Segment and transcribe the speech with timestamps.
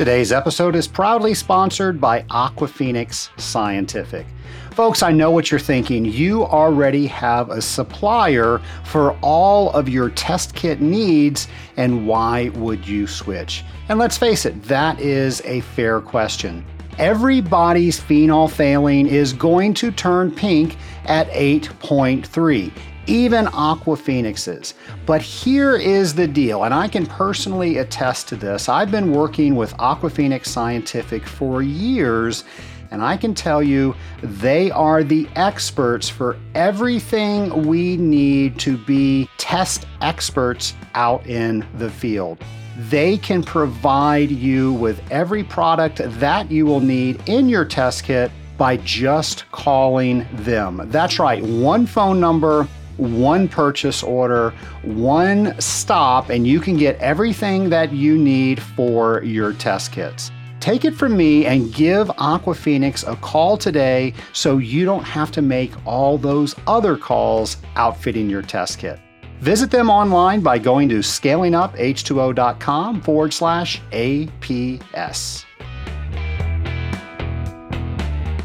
[0.00, 4.26] Today's episode is proudly sponsored by AquaPhoenix Scientific.
[4.70, 6.06] Folks, I know what you're thinking.
[6.06, 12.88] You already have a supplier for all of your test kit needs, and why would
[12.88, 13.62] you switch?
[13.90, 16.64] And let's face it, that is a fair question.
[16.96, 22.72] Everybody's phenolphthalein is going to turn pink at 8.3
[23.06, 24.74] even AquaPhoenix's.
[25.06, 28.68] But here is the deal, and I can personally attest to this.
[28.68, 32.44] I've been working with AquaPhoenix Scientific for years,
[32.90, 39.28] and I can tell you they are the experts for everything we need to be
[39.38, 42.42] test experts out in the field.
[42.88, 48.30] They can provide you with every product that you will need in your test kit
[48.56, 50.82] by just calling them.
[50.86, 52.68] That's right, one phone number
[53.00, 54.50] one purchase order,
[54.82, 60.30] one stop, and you can get everything that you need for your test kits.
[60.60, 65.42] Take it from me and give AquaPhoenix a call today so you don't have to
[65.42, 69.00] make all those other calls outfitting your test kit.
[69.40, 75.46] Visit them online by going to scalinguph2o.com forward slash APS.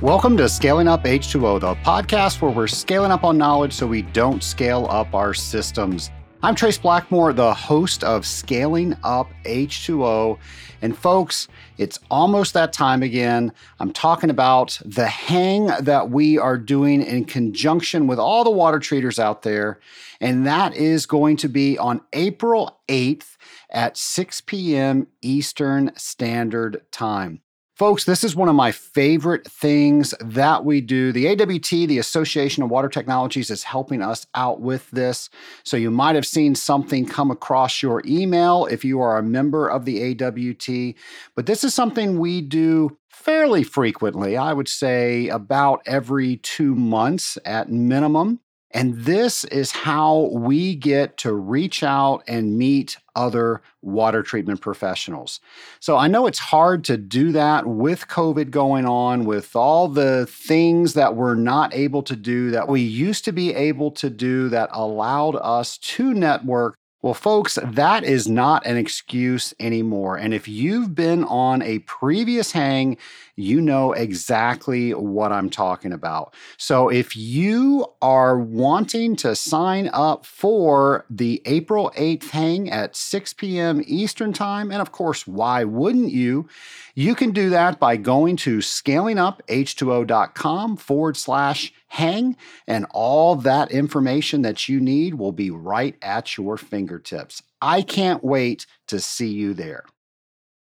[0.01, 4.01] Welcome to Scaling Up H2O, the podcast where we're scaling up on knowledge so we
[4.01, 6.11] don't scale up our systems.
[6.43, 10.37] I'm Trace Blackmore, the host of Scaling Up H2O.
[10.81, 13.53] And folks, it's almost that time again.
[13.79, 18.79] I'm talking about the hang that we are doing in conjunction with all the water
[18.79, 19.79] treaters out there.
[20.19, 23.37] And that is going to be on April 8th
[23.69, 25.07] at 6 p.m.
[25.21, 27.41] Eastern Standard Time.
[27.75, 31.11] Folks, this is one of my favorite things that we do.
[31.11, 35.29] The AWT, the Association of Water Technologies, is helping us out with this.
[35.65, 39.67] So you might have seen something come across your email if you are a member
[39.67, 40.95] of the AWT.
[41.35, 44.37] But this is something we do fairly frequently.
[44.37, 48.39] I would say about every two months at minimum.
[48.71, 55.39] And this is how we get to reach out and meet other water treatment professionals.
[55.79, 60.25] So I know it's hard to do that with COVID going on, with all the
[60.25, 64.49] things that we're not able to do that we used to be able to do
[64.49, 70.17] that allowed us to network well, folks, that is not an excuse anymore.
[70.17, 72.97] And if you've been on a previous hang,
[73.35, 76.33] you know exactly what I'm talking about.
[76.57, 83.33] So if you are wanting to sign up for the April 8th hang at 6
[83.33, 83.83] p.m.
[83.85, 86.49] Eastern Time, and of course, why wouldn't you?
[86.95, 92.35] You can do that by going to scalinguph2o.com forward slash hang,
[92.67, 97.41] and all that information that you need will be right at your fingertips.
[97.61, 99.85] I can't wait to see you there.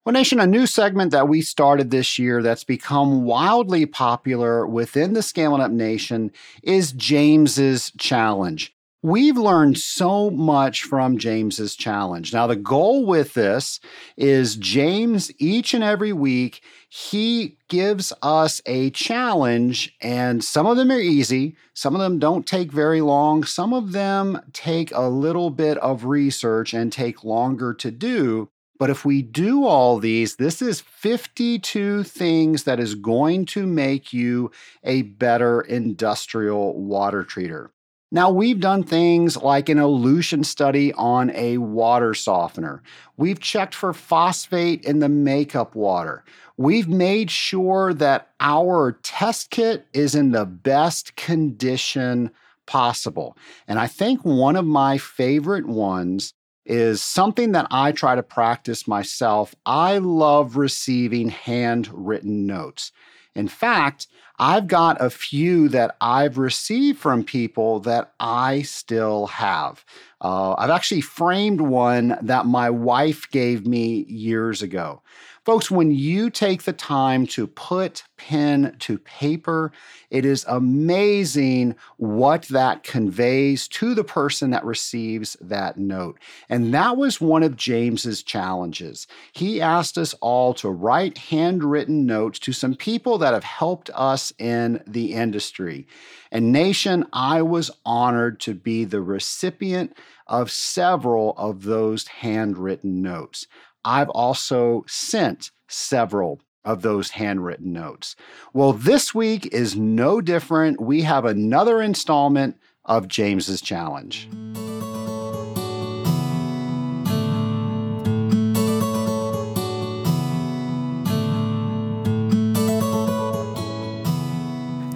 [0.04, 5.14] Well, Nation, a new segment that we started this year that's become wildly popular within
[5.14, 6.30] the Scaling Up Nation
[6.62, 8.74] is James's Challenge.
[9.02, 12.32] We've learned so much from James's challenge.
[12.32, 13.80] Now, the goal with this
[14.16, 16.62] is James, each and every week,
[16.96, 22.46] he gives us a challenge, and some of them are easy, some of them don't
[22.46, 27.74] take very long, some of them take a little bit of research and take longer
[27.74, 28.48] to do.
[28.78, 34.12] But if we do all these, this is 52 things that is going to make
[34.12, 34.52] you
[34.84, 37.70] a better industrial water treater.
[38.14, 42.80] Now, we've done things like an elution study on a water softener.
[43.16, 46.22] We've checked for phosphate in the makeup water.
[46.56, 52.30] We've made sure that our test kit is in the best condition
[52.66, 53.36] possible.
[53.66, 58.86] And I think one of my favorite ones is something that I try to practice
[58.86, 59.56] myself.
[59.66, 62.92] I love receiving handwritten notes.
[63.34, 64.06] In fact,
[64.38, 69.84] I've got a few that I've received from people that I still have.
[70.20, 75.02] Uh, I've actually framed one that my wife gave me years ago.
[75.44, 79.72] Folks, when you take the time to put pen to paper,
[80.08, 86.18] it is amazing what that conveys to the person that receives that note.
[86.48, 89.06] And that was one of James's challenges.
[89.34, 94.32] He asked us all to write handwritten notes to some people that have helped us
[94.38, 95.86] in the industry.
[96.32, 99.94] And Nation, I was honored to be the recipient
[100.26, 103.46] of several of those handwritten notes.
[103.84, 108.16] I've also sent several of those handwritten notes.
[108.54, 110.80] Well, this week is no different.
[110.80, 114.28] We have another installment of James's challenge.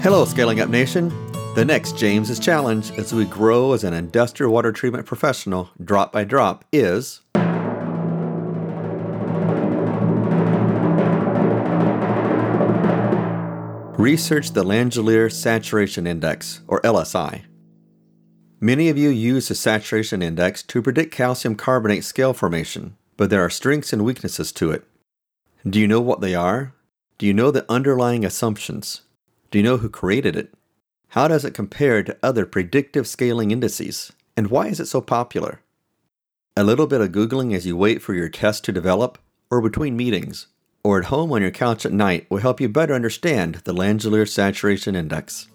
[0.01, 1.13] Hello, Scaling Up Nation.
[1.55, 6.25] The next James's challenge as we grow as an industrial water treatment professional, drop by
[6.25, 7.21] drop, is
[13.99, 17.43] Research the Langelier Saturation Index, or LSI.
[18.61, 23.45] Many of you use the saturation index to predict calcium carbonate scale formation, but there
[23.45, 24.85] are strengths and weaknesses to it.
[25.69, 26.75] Do you know what they are?
[27.19, 29.01] Do you know the underlying assumptions?
[29.51, 30.55] Do you know who created it?
[31.09, 34.13] How does it compare to other predictive scaling indices?
[34.37, 35.61] And why is it so popular?
[36.57, 39.19] A little bit of Googling as you wait for your test to develop,
[39.51, 40.47] or between meetings,
[40.83, 44.29] or at home on your couch at night will help you better understand the Langelier
[44.29, 45.49] Saturation Index.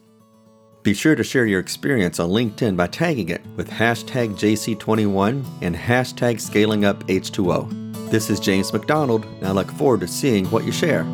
[0.83, 5.75] Be sure to share your experience on LinkedIn by tagging it with hashtag JC21 and
[5.75, 8.11] hashtag ScalingUpH2O.
[8.11, 11.05] This is James McDonald, and I look forward to seeing what you share.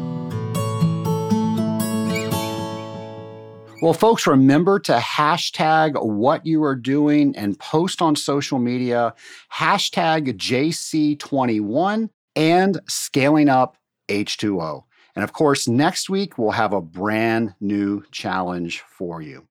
[3.81, 9.13] Well, folks, remember to hashtag what you are doing and post on social media,
[9.53, 13.77] hashtag JC21 and scaling up
[14.09, 14.83] H2O.
[15.15, 19.47] And of course, next week we'll have a brand new challenge for you.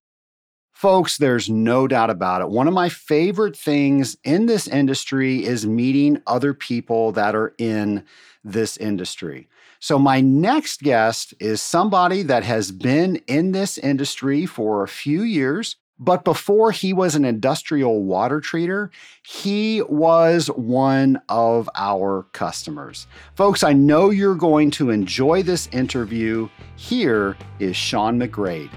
[0.72, 2.50] Folks, there's no doubt about it.
[2.50, 8.04] One of my favorite things in this industry is meeting other people that are in
[8.44, 9.48] this industry.
[9.80, 15.22] So, my next guest is somebody that has been in this industry for a few
[15.22, 15.76] years.
[16.00, 18.90] But before he was an industrial water treater,
[19.24, 23.08] he was one of our customers.
[23.34, 26.48] Folks, I know you're going to enjoy this interview.
[26.76, 28.70] Here is Sean McGrade.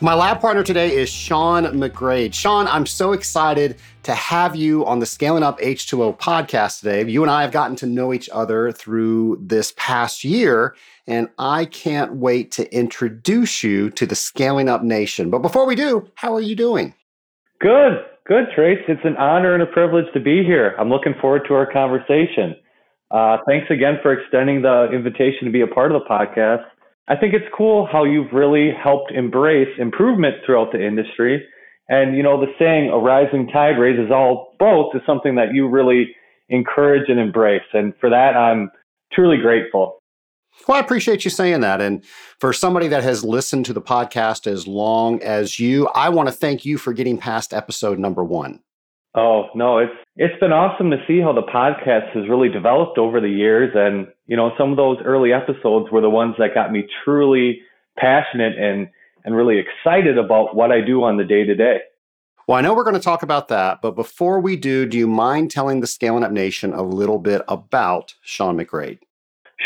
[0.00, 2.32] My lab partner today is Sean McGrade.
[2.32, 7.10] Sean, I'm so excited to have you on the Scaling Up H2O podcast today.
[7.10, 10.76] You and I have gotten to know each other through this past year,
[11.08, 15.30] and I can't wait to introduce you to the Scaling Up Nation.
[15.30, 16.94] But before we do, how are you doing?
[17.60, 18.78] Good, good, Trace.
[18.86, 20.76] It's an honor and a privilege to be here.
[20.78, 22.54] I'm looking forward to our conversation.
[23.10, 26.64] Uh, thanks again for extending the invitation to be a part of the podcast.
[27.08, 31.42] I think it's cool how you've really helped embrace improvement throughout the industry.
[31.88, 35.68] And, you know, the saying, a rising tide raises all boats is something that you
[35.68, 36.14] really
[36.50, 37.62] encourage and embrace.
[37.72, 38.70] And for that, I'm
[39.10, 40.02] truly grateful.
[40.66, 41.80] Well, I appreciate you saying that.
[41.80, 42.04] And
[42.38, 46.34] for somebody that has listened to the podcast as long as you, I want to
[46.34, 48.60] thank you for getting past episode number one.
[49.14, 53.20] Oh, no, it's it's been awesome to see how the podcast has really developed over
[53.20, 56.70] the years and you know some of those early episodes were the ones that got
[56.70, 57.62] me truly
[57.96, 58.88] passionate and
[59.24, 61.80] and really excited about what I do on the day to day.
[62.46, 65.06] Well, I know we're going to talk about that, but before we do, do you
[65.06, 69.00] mind telling the Scaling Up Nation a little bit about Sean McGrade?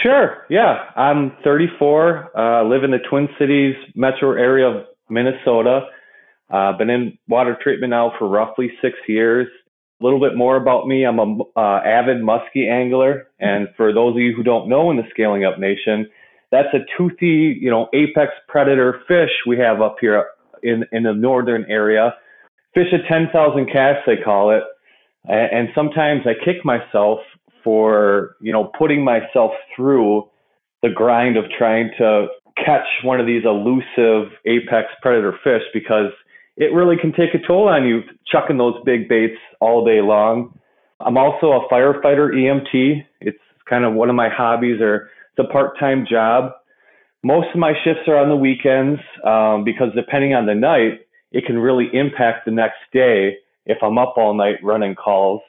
[0.00, 0.46] Sure.
[0.48, 2.36] Yeah, I'm 34.
[2.36, 5.80] Uh, live in the Twin Cities metro area of Minnesota.
[6.50, 9.48] Uh, been in water treatment now for roughly six years.
[10.00, 11.04] A little bit more about me.
[11.04, 14.96] I'm a uh, avid muskie angler, and for those of you who don't know in
[14.96, 16.08] the Scaling Up Nation,
[16.50, 20.26] that's a toothy, you know, apex predator fish we have up here
[20.62, 22.14] in in the northern area.
[22.74, 24.62] Fish of 10,000 casts, they call it.
[25.24, 27.20] And sometimes I kick myself
[27.64, 30.28] for, you know, putting myself through
[30.82, 32.26] the grind of trying to
[32.56, 36.10] catch one of these elusive apex predator fish because
[36.56, 40.58] it really can take a toll on you chucking those big baits all day long.
[41.00, 43.04] I'm also a firefighter EMT.
[43.20, 43.38] It's
[43.68, 46.52] kind of one of my hobbies or it's a part-time job.
[47.22, 51.00] Most of my shifts are on the weekends um, because depending on the night,
[51.30, 55.40] it can really impact the next day if I'm up all night running calls.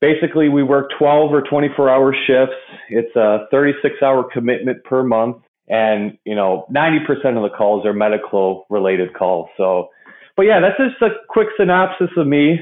[0.00, 2.54] Basically, we work 12 or 24 hour shifts.
[2.90, 5.38] It's a 36 hour commitment per month.
[5.68, 9.48] And, you know, 90% of the calls are medical related calls.
[9.56, 9.90] So
[10.36, 12.60] but yeah, that's just a quick synopsis of me.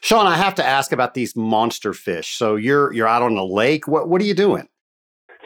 [0.00, 2.36] Sean, I have to ask about these monster fish.
[2.36, 3.88] So you're you're out on the lake.
[3.88, 4.68] What what are you doing?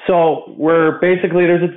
[0.07, 1.71] So we're basically there's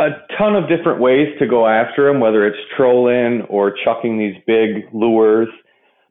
[0.00, 4.18] a, a ton of different ways to go after them, whether it's trolling or chucking
[4.18, 5.48] these big lures.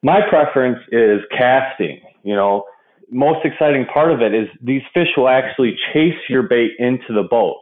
[0.03, 2.01] My preference is casting.
[2.23, 2.65] You know,
[3.11, 7.23] most exciting part of it is these fish will actually chase your bait into the
[7.23, 7.57] boat.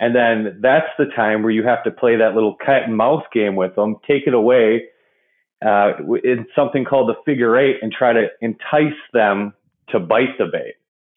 [0.00, 3.24] And then that's the time where you have to play that little cat and mouse
[3.32, 4.84] game with them, take it away,
[5.64, 5.92] uh,
[6.24, 9.52] in something called the figure eight and try to entice them
[9.90, 10.74] to bite the bait.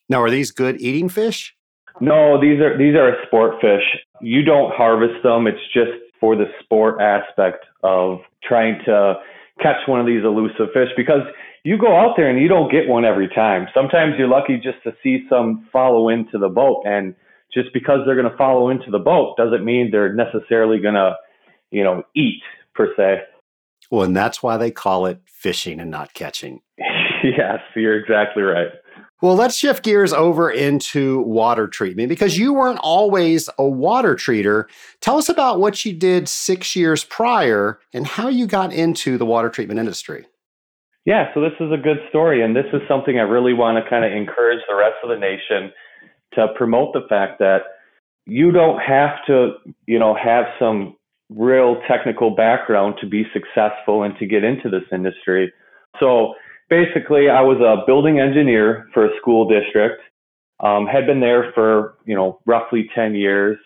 [0.09, 1.55] Now, are these good eating fish?
[1.99, 3.83] No, these are these are a sport fish.
[4.21, 5.47] You don't harvest them.
[5.47, 9.15] It's just for the sport aspect of trying to
[9.61, 11.21] catch one of these elusive fish because
[11.65, 13.67] you go out there and you don't get one every time.
[13.73, 17.15] Sometimes you're lucky just to see some follow into the boat and
[17.51, 21.15] just because they're going to follow into the boat doesn't mean they're necessarily going to,
[21.71, 22.43] you know, eat
[22.75, 23.21] per se.
[23.89, 26.61] Well, and that's why they call it fishing and not catching.
[26.77, 28.69] yes, you're exactly right.
[29.21, 34.65] Well, let's shift gears over into water treatment because you weren't always a water treater.
[35.01, 39.25] Tell us about what you did six years prior and how you got into the
[39.25, 40.27] water treatment industry.
[41.05, 43.87] Yeah, so this is a good story, and this is something I really want to
[43.87, 45.71] kind of encourage the rest of the nation
[46.33, 47.59] to promote the fact that
[48.25, 49.53] you don't have to,
[49.85, 50.97] you know, have some
[51.29, 55.53] real technical background to be successful and to get into this industry.
[55.99, 56.33] So
[56.71, 60.01] basically, I was a building engineer for a school district.
[60.59, 63.57] Um, had been there for you know roughly ten years.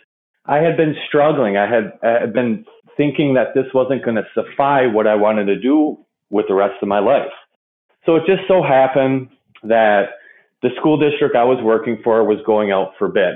[0.46, 1.56] I had been struggling.
[1.56, 2.66] I had, I had been
[2.98, 6.76] thinking that this wasn't going to suffice what I wanted to do with the rest
[6.82, 7.32] of my life.
[8.06, 9.30] So it just so happened
[9.64, 10.10] that
[10.62, 13.36] the school district I was working for was going out for bid.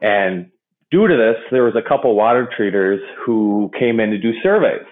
[0.00, 0.50] And
[0.90, 4.86] due to this, there was a couple water treaters who came in to do surveys.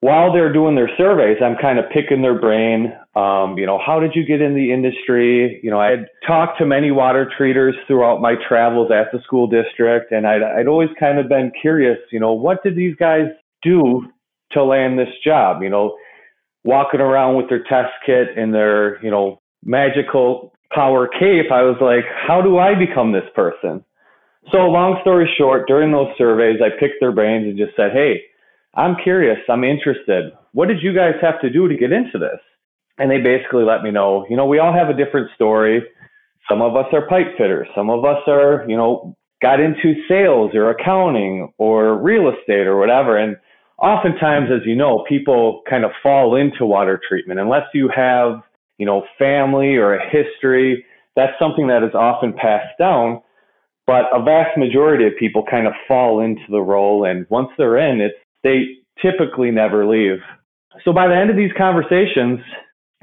[0.00, 2.92] While they're doing their surveys, I'm kind of picking their brain.
[3.14, 5.60] Um, you know, how did you get in the industry?
[5.62, 9.46] You know, I had talked to many water treaters throughout my travels at the school
[9.46, 13.26] district, and I'd, I'd always kind of been curious, you know, what did these guys
[13.62, 14.02] do
[14.52, 15.62] to land this job?
[15.62, 15.96] You know,
[16.64, 21.76] walking around with their test kit and their, you know, magical power cape, I was
[21.80, 23.84] like, how do I become this person?
[24.50, 28.22] So, long story short, during those surveys, I picked their brains and just said, hey,
[28.74, 30.32] I'm curious, I'm interested.
[30.52, 32.40] What did you guys have to do to get into this?
[32.98, 35.82] And they basically let me know, you know, we all have a different story.
[36.48, 40.52] Some of us are pipe fitters, some of us are, you know, got into sales
[40.54, 43.16] or accounting or real estate or whatever.
[43.16, 43.36] And
[43.82, 48.40] oftentimes, as you know, people kind of fall into water treatment unless you have,
[48.78, 50.84] you know, family or a history.
[51.16, 53.20] That's something that is often passed down.
[53.86, 57.76] But a vast majority of people kind of fall into the role, and once they're
[57.76, 60.18] in, it's they typically never leave.
[60.84, 62.38] So by the end of these conversations,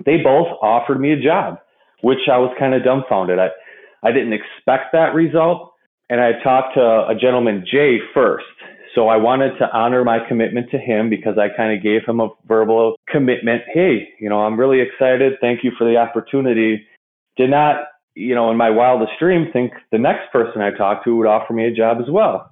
[0.05, 1.59] they both offered me a job,
[2.01, 3.39] which I was kind of dumbfounded.
[3.39, 3.49] I
[4.03, 5.73] I didn't expect that result,
[6.09, 8.45] and I talked to a gentleman Jay first,
[8.95, 12.19] so I wanted to honor my commitment to him because I kind of gave him
[12.19, 13.61] a verbal commitment.
[13.73, 15.33] Hey, you know, I'm really excited.
[15.41, 16.85] Thank you for the opportunity.
[17.37, 17.77] Did not,
[18.15, 21.53] you know, in my wildest dream think the next person I talked to would offer
[21.53, 22.51] me a job as well.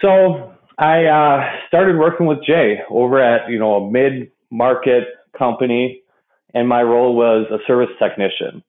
[0.00, 5.04] So I uh, started working with Jay over at, you know, a mid market
[5.36, 6.02] company,
[6.54, 8.62] and my role was a service technician.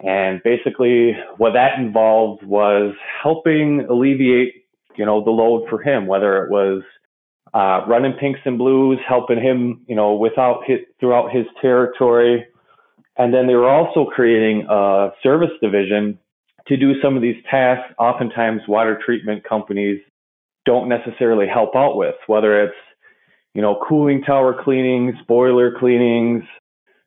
[0.00, 4.65] And basically, what that involved was helping alleviate
[4.96, 6.82] you know, the load for him, whether it was
[7.54, 12.44] uh, running pinks and blues, helping him, you know, without his, throughout his territory.
[13.16, 16.18] And then they were also creating a service division
[16.68, 17.94] to do some of these tasks.
[17.98, 20.00] Oftentimes, water treatment companies
[20.66, 22.74] don't necessarily help out with, whether it's,
[23.54, 26.42] you know, cooling tower cleanings, boiler cleanings,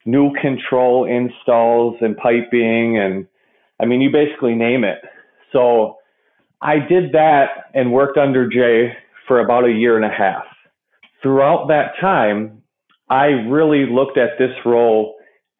[0.05, 3.27] new control installs and piping, and
[3.79, 4.98] I mean, you basically name it.
[5.51, 5.99] So
[6.61, 8.93] I did that and worked under Jay
[9.27, 10.43] for about a year and a half.
[11.21, 12.61] Throughout that time,
[13.09, 15.15] I really looked at this role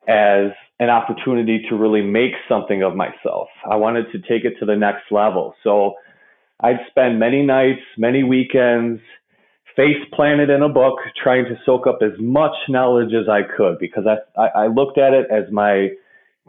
[0.08, 3.48] as an opportunity to really make something of myself.
[3.70, 5.54] I wanted to take it to the next level.
[5.64, 5.96] So
[6.62, 9.02] I'd spend many nights, many weekends,
[9.76, 13.78] face planted in a book, trying to soak up as much knowledge as I could
[13.80, 14.06] because
[14.38, 15.90] I, I, looked at it as my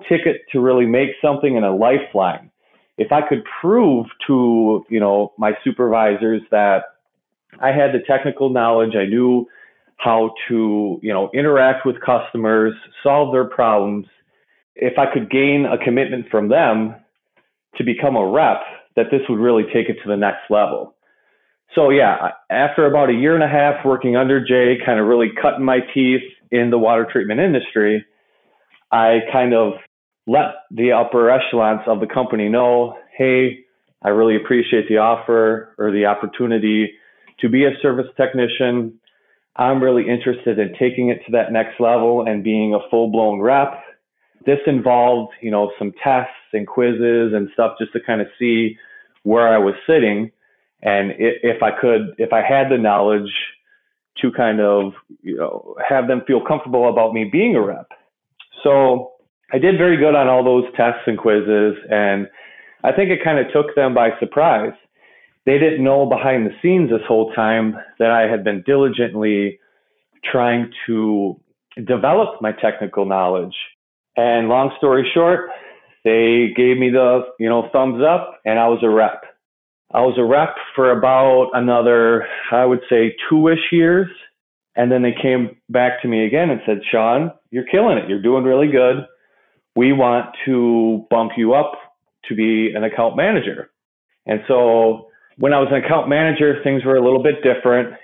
[0.09, 2.50] ticket to really make something and a lifeline
[3.01, 6.83] if I could prove to, you know, my supervisors that
[7.59, 9.47] I had the technical knowledge, I knew
[9.97, 14.05] how to, you know, interact with customers, solve their problems,
[14.77, 16.95] if I could gain a commitment from them
[17.77, 18.61] to become a rep,
[18.97, 20.95] that this would really take it to the next level.
[21.75, 25.31] So yeah, after about a year and a half working under Jay, kind of really
[25.41, 28.05] cutting my teeth in the water treatment industry,
[28.93, 29.75] I kind of
[30.31, 33.65] let the upper echelons of the company know, hey,
[34.01, 36.93] I really appreciate the offer or the opportunity
[37.41, 39.01] to be a service technician.
[39.57, 43.41] I'm really interested in taking it to that next level and being a full blown
[43.41, 43.83] rep.
[44.47, 48.77] This involved, you know, some tests and quizzes and stuff just to kind of see
[49.25, 50.31] where I was sitting
[50.83, 53.31] and if I could, if I had the knowledge
[54.23, 57.89] to kind of, you know, have them feel comfortable about me being a rep.
[58.63, 59.13] So
[59.53, 62.29] I did very good on all those tests and quizzes, and
[62.85, 64.73] I think it kind of took them by surprise.
[65.47, 69.59] They didn't know behind the scenes this whole time that I had been diligently
[70.31, 71.41] trying to
[71.87, 73.55] develop my technical knowledge.
[74.17, 75.51] And long story short,
[76.05, 79.23] they gave me the, you know, thumbs up and I was a rep.
[79.93, 84.09] I was a rep for about another, I would say, two ish years.
[84.77, 88.09] And then they came back to me again and said, Sean, you're killing it.
[88.09, 89.05] You're doing really good.
[89.77, 91.73] We want to bump you up
[92.29, 93.71] to be an account manager.
[94.27, 95.09] And so
[95.39, 97.95] when I was an account manager, things were a little bit different.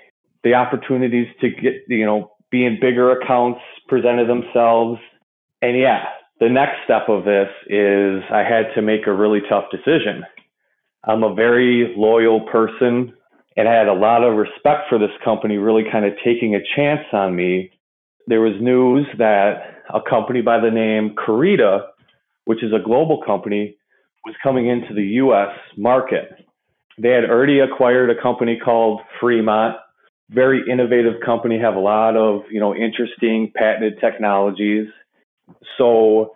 [0.43, 4.99] The opportunities to get, you know, be in bigger accounts presented themselves.
[5.61, 6.03] And yeah,
[6.39, 10.23] the next step of this is I had to make a really tough decision.
[11.03, 13.13] I'm a very loyal person
[13.57, 16.59] and I had a lot of respect for this company really kind of taking a
[16.75, 17.71] chance on me.
[18.27, 21.87] There was news that a company by the name Kurita,
[22.43, 23.77] which is a global company,
[24.25, 26.45] was coming into the US market.
[26.97, 29.77] They had already acquired a company called Fremont,
[30.29, 34.87] very innovative company, have a lot of, you know, interesting patented technologies.
[35.77, 36.33] So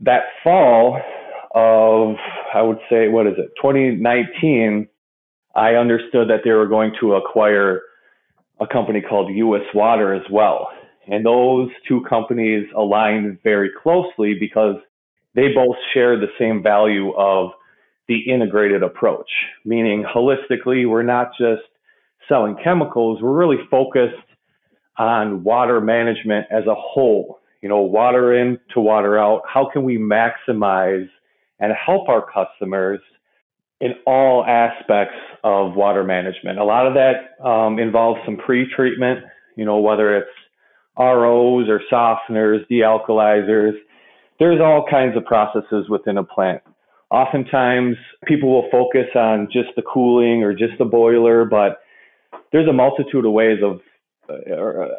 [0.00, 1.00] that fall
[1.54, 2.16] of,
[2.54, 4.86] I would say, what is it, 2019,
[5.54, 7.80] I understood that they were going to acquire
[8.60, 10.68] a company called US Water as well.
[11.08, 14.76] And those two companies aligned very closely because
[15.34, 17.50] they both share the same value of
[18.08, 19.28] the integrated approach,
[19.64, 21.62] meaning holistically, we're not just
[22.28, 24.14] selling chemicals, we're really focused
[24.98, 27.40] on water management as a whole.
[27.62, 29.42] You know, water in to water out.
[29.52, 31.08] How can we maximize
[31.58, 33.00] and help our customers
[33.80, 36.58] in all aspects of water management?
[36.58, 39.20] A lot of that um, involves some pre treatment,
[39.56, 40.30] you know, whether it's
[40.98, 43.72] ROs or softeners, dealkalizers.
[44.38, 46.62] There's all kinds of processes within a plant.
[47.10, 51.80] Oftentimes, people will focus on just the cooling or just the boiler, but
[52.52, 53.80] there's a multitude of ways of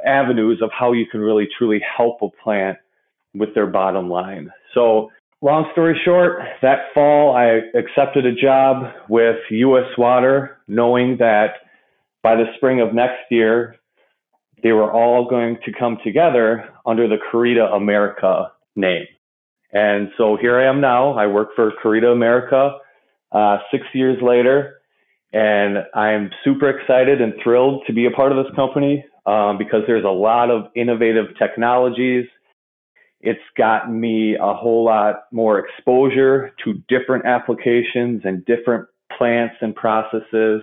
[0.05, 2.77] avenues of how you can really truly help a plant
[3.33, 4.49] with their bottom line.
[4.73, 11.55] So, long story short, that fall I accepted a job with US Water, knowing that
[12.23, 13.75] by the spring of next year,
[14.63, 19.05] they were all going to come together under the Kurita America name.
[19.71, 21.13] And so here I am now.
[21.13, 22.77] I work for Kurita America
[23.31, 24.81] uh, six years later,
[25.33, 29.81] and I'm super excited and thrilled to be a part of this company um, because
[29.85, 32.25] there's a lot of innovative technologies.
[33.19, 39.75] It's gotten me a whole lot more exposure to different applications and different plants and
[39.75, 40.61] processes.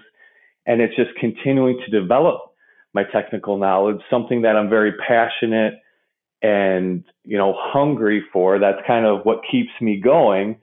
[0.67, 2.54] And it's just continuing to develop
[2.95, 5.75] my technical knowledge, something that I'm very passionate
[6.43, 8.59] and, you know, hungry for.
[8.59, 10.59] That's kind of what keeps me going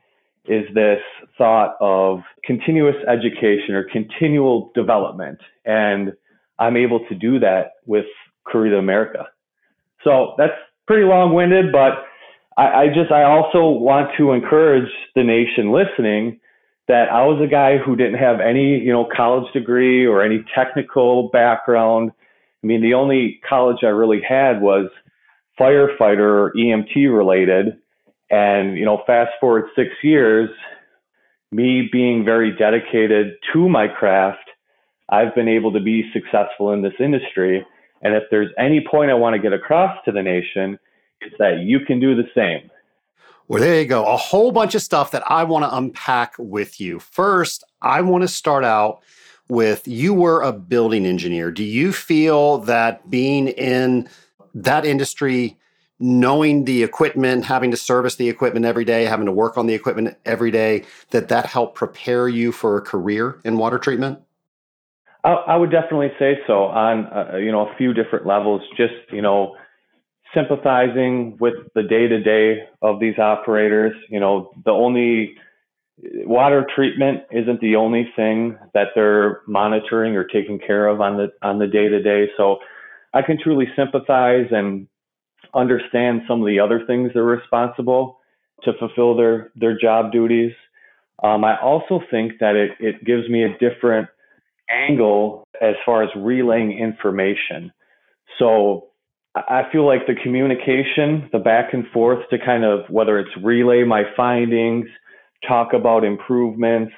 [0.45, 0.99] is this
[1.37, 5.39] thought of continuous education or continual development.
[5.65, 6.13] And
[6.57, 8.05] I'm able to do that with
[8.47, 9.27] Kurita America.
[10.03, 10.53] So that's
[10.87, 12.05] pretty long winded, but
[12.57, 16.39] I, I, just, I also want to encourage the nation listening
[16.87, 20.43] that I was a guy who didn't have any, you know, college degree or any
[20.53, 22.11] technical background.
[22.63, 24.89] I mean, the only college I really had was
[25.59, 27.77] firefighter or EMT related.
[28.29, 30.49] And, you know, fast forward six years,
[31.51, 34.49] me being very dedicated to my craft,
[35.09, 37.65] I've been able to be successful in this industry.
[38.01, 40.79] And if there's any point I want to get across to the nation,
[41.19, 42.69] it's that you can do the same.
[43.47, 44.05] Well, there you go.
[44.05, 46.99] A whole bunch of stuff that I want to unpack with you.
[46.99, 49.01] First, I want to start out
[49.49, 51.51] with you were a building engineer.
[51.51, 54.09] Do you feel that being in
[54.53, 55.57] that industry
[55.99, 59.73] knowing the equipment, having to service the equipment every day, having to work on the
[59.73, 64.19] equipment every day, that that helped prepare you for a career in water treatment?
[65.23, 68.61] I, would definitely say so on uh, you know a few different levels.
[68.75, 69.55] Just you know
[70.33, 73.93] sympathizing with the day to day of these operators.
[74.09, 75.35] You know the only
[76.25, 81.27] water treatment isn't the only thing that they're monitoring or taking care of on the
[81.41, 82.27] on the day to day.
[82.37, 82.57] So
[83.13, 84.87] I can truly sympathize and
[85.53, 88.19] understand some of the other things they're responsible
[88.63, 90.53] to fulfill their their job duties.
[91.23, 94.07] Um, I also think that it, it gives me a different
[94.69, 97.71] angle as far as relaying information.
[98.39, 98.87] So
[99.35, 103.83] I feel like the communication, the back and forth to kind of whether it's relay
[103.83, 104.87] my findings,
[105.47, 106.93] talk about improvements,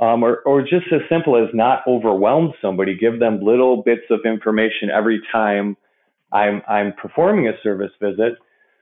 [0.00, 4.20] um, or, or just as simple as not overwhelm somebody, give them little bits of
[4.24, 5.76] information every time
[6.32, 8.34] I'm I'm performing a service visit,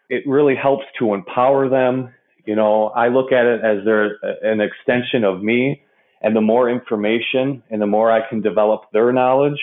[0.09, 2.12] it really helps to empower them.
[2.44, 5.83] You know, I look at it as they're an extension of me,
[6.22, 9.61] and the more information and the more I can develop their knowledge,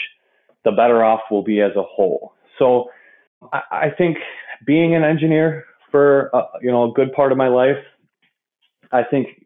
[0.65, 2.33] the better off we'll be as a whole.
[2.59, 2.85] So,
[3.51, 4.17] I, I think
[4.65, 7.77] being an engineer for uh, you know a good part of my life,
[8.93, 9.43] I think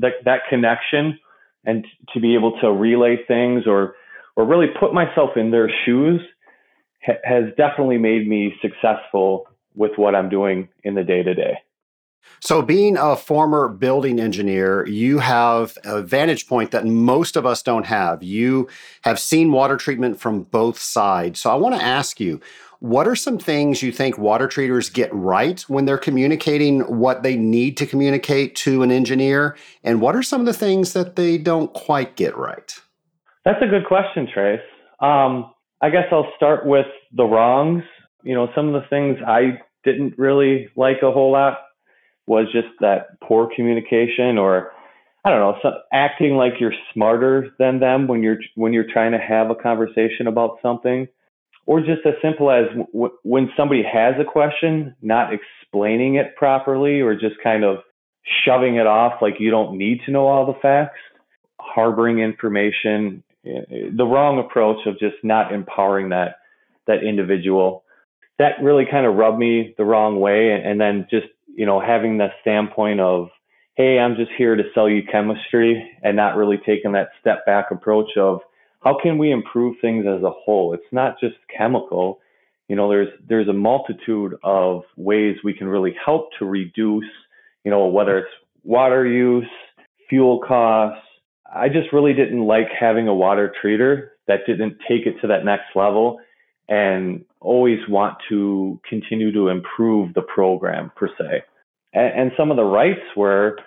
[0.00, 1.18] that that connection
[1.64, 3.96] and to be able to relay things or
[4.36, 6.20] or really put myself in their shoes
[7.04, 11.58] ha- has definitely made me successful with what I'm doing in the day to day.
[12.40, 17.62] So, being a former building engineer, you have a vantage point that most of us
[17.62, 18.22] don't have.
[18.22, 18.68] You
[19.02, 21.40] have seen water treatment from both sides.
[21.40, 22.40] So, I want to ask you
[22.80, 27.36] what are some things you think water treaters get right when they're communicating what they
[27.36, 29.56] need to communicate to an engineer?
[29.82, 32.74] And what are some of the things that they don't quite get right?
[33.44, 34.60] That's a good question, Trace.
[35.00, 37.84] Um, I guess I'll start with the wrongs.
[38.22, 41.58] You know, some of the things I didn't really like a whole lot
[42.26, 44.72] was just that poor communication or
[45.24, 49.18] I don't know, acting like you're smarter than them when you're when you're trying to
[49.18, 51.08] have a conversation about something,
[51.66, 57.00] or just as simple as w- when somebody has a question, not explaining it properly,
[57.00, 57.78] or just kind of
[58.44, 60.98] shoving it off like you don't need to know all the facts,
[61.60, 66.36] harboring information, eh, the wrong approach of just not empowering that
[66.86, 67.84] that individual.
[68.38, 71.26] That really kind of rubbed me the wrong way, and, and then just
[71.56, 73.28] you know, having the standpoint of,
[73.76, 77.70] hey, I'm just here to sell you chemistry and not really taking that step back
[77.70, 78.40] approach of
[78.82, 80.74] how can we improve things as a whole?
[80.74, 82.20] It's not just chemical.
[82.68, 87.04] You know, there's there's a multitude of ways we can really help to reduce,
[87.64, 88.28] you know, whether it's
[88.64, 89.48] water use,
[90.08, 91.02] fuel costs.
[91.52, 95.44] I just really didn't like having a water treater that didn't take it to that
[95.44, 96.18] next level
[96.68, 101.44] and always want to continue to improve the program per se.
[101.92, 103.58] And, and some of the rights were,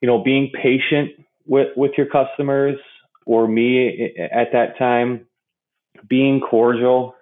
[0.00, 2.76] you know, being patient with, with your customers
[3.26, 5.26] or me at that time,
[6.08, 7.14] being cordial,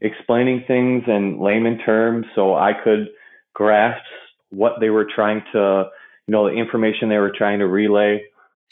[0.00, 3.08] explaining things in layman terms so I could
[3.54, 4.02] grasp
[4.50, 5.84] what they were trying to,
[6.26, 8.22] you know, the information they were trying to relay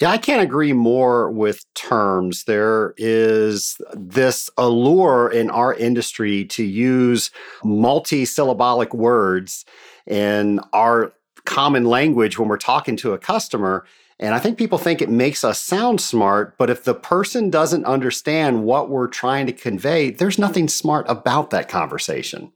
[0.00, 2.44] yeah, I can't agree more with terms.
[2.44, 7.30] There is this allure in our industry to use
[7.62, 9.64] multi-syllabic words
[10.06, 11.12] in our
[11.44, 13.86] common language when we're talking to a customer.
[14.20, 17.84] And I think people think it makes us sound smart, but if the person doesn't
[17.84, 22.52] understand what we're trying to convey, there's nothing smart about that conversation.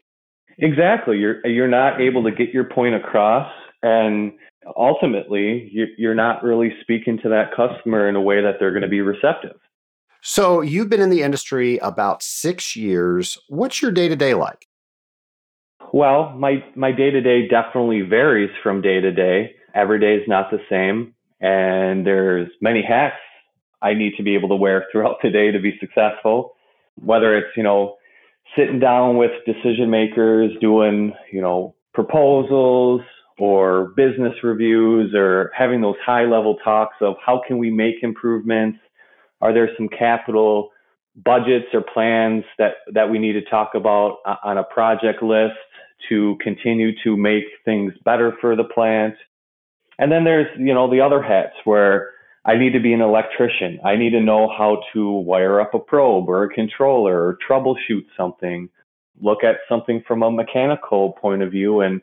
[0.58, 1.18] Exactly.
[1.18, 3.50] You're you're not able to get your point across
[3.82, 4.32] and
[4.76, 8.88] ultimately you're not really speaking to that customer in a way that they're going to
[8.88, 9.56] be receptive.
[10.20, 13.38] So you've been in the industry about six years.
[13.48, 14.66] What's your day to day like?
[15.92, 19.54] Well, my my day to day definitely varies from day to day.
[19.74, 23.16] Every day is not the same, and there's many hats
[23.80, 26.54] I need to be able to wear throughout the day to be successful.
[26.96, 27.96] Whether it's you know
[28.56, 33.02] sitting down with decision makers, doing you know proposals,
[33.38, 38.78] or business reviews or having those high level talks of how can we make improvements?
[39.40, 40.70] Are there some capital
[41.14, 45.54] budgets or plans that, that we need to talk about on a project list
[46.08, 49.14] to continue to make things better for the plant?
[49.98, 52.10] And then there's, you know, the other hats where
[52.44, 53.78] I need to be an electrician.
[53.84, 58.06] I need to know how to wire up a probe or a controller or troubleshoot
[58.16, 58.68] something,
[59.20, 62.00] look at something from a mechanical point of view and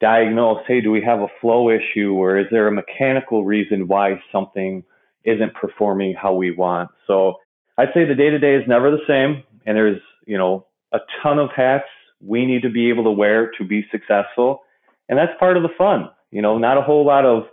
[0.00, 4.20] diagnose hey, do we have a flow issue or is there a mechanical reason why
[4.30, 4.84] something
[5.24, 6.90] isn't performing how we want?
[7.06, 7.36] So
[7.78, 9.42] I'd say the day to day is never the same.
[9.66, 11.86] And there's, you know, a ton of hats
[12.20, 14.60] we need to be able to wear to be successful.
[15.08, 16.10] And that's part of the fun.
[16.30, 17.44] You know, not a whole lot of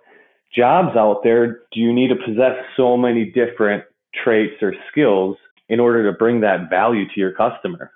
[0.55, 3.83] jobs out there do you need to possess so many different
[4.23, 5.37] traits or skills
[5.69, 7.91] in order to bring that value to your customer.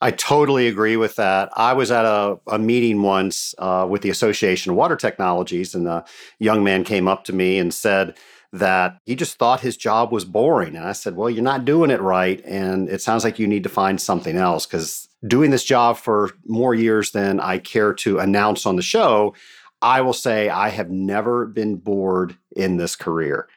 [0.00, 1.50] I totally agree with that.
[1.56, 5.86] I was at a, a meeting once uh, with the Association of Water Technologies, and
[5.86, 6.04] a
[6.40, 8.16] young man came up to me and said
[8.52, 10.74] that he just thought his job was boring.
[10.74, 12.44] And I said, Well, you're not doing it right.
[12.44, 16.30] And it sounds like you need to find something else because doing this job for
[16.46, 19.34] more years than I care to announce on the show,
[19.82, 23.48] I will say I have never been bored in this career.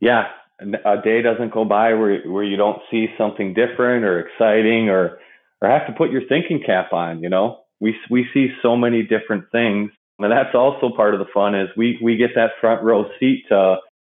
[0.00, 0.28] Yeah.
[0.60, 5.18] A day doesn't go by where, where you don't see something different or exciting or
[5.60, 7.60] or have to put your thinking cap on, you know.
[7.80, 9.90] We we see so many different things.
[10.18, 13.44] And that's also part of the fun is we we get that front row seat
[13.50, 13.76] to,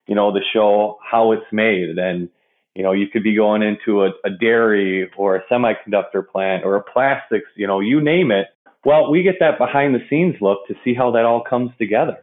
[0.08, 1.98] you know, the show how it's made.
[1.98, 2.30] And,
[2.74, 6.76] you know, you could be going into a, a dairy or a semiconductor plant or
[6.76, 8.48] a plastics, you know, you name it.
[8.86, 12.18] Well, we get that behind the scenes look to see how that all comes together.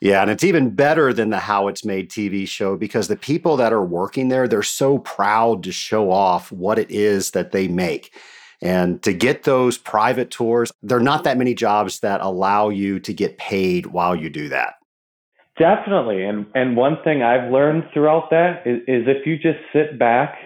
[0.00, 3.56] Yeah, and it's even better than the How It's Made TV show because the people
[3.56, 7.66] that are working there, they're so proud to show off what it is that they
[7.66, 8.14] make.
[8.60, 13.00] And to get those private tours, there are not that many jobs that allow you
[13.00, 14.74] to get paid while you do that.
[15.58, 16.22] Definitely.
[16.24, 20.36] And and one thing I've learned throughout that is, is if you just sit back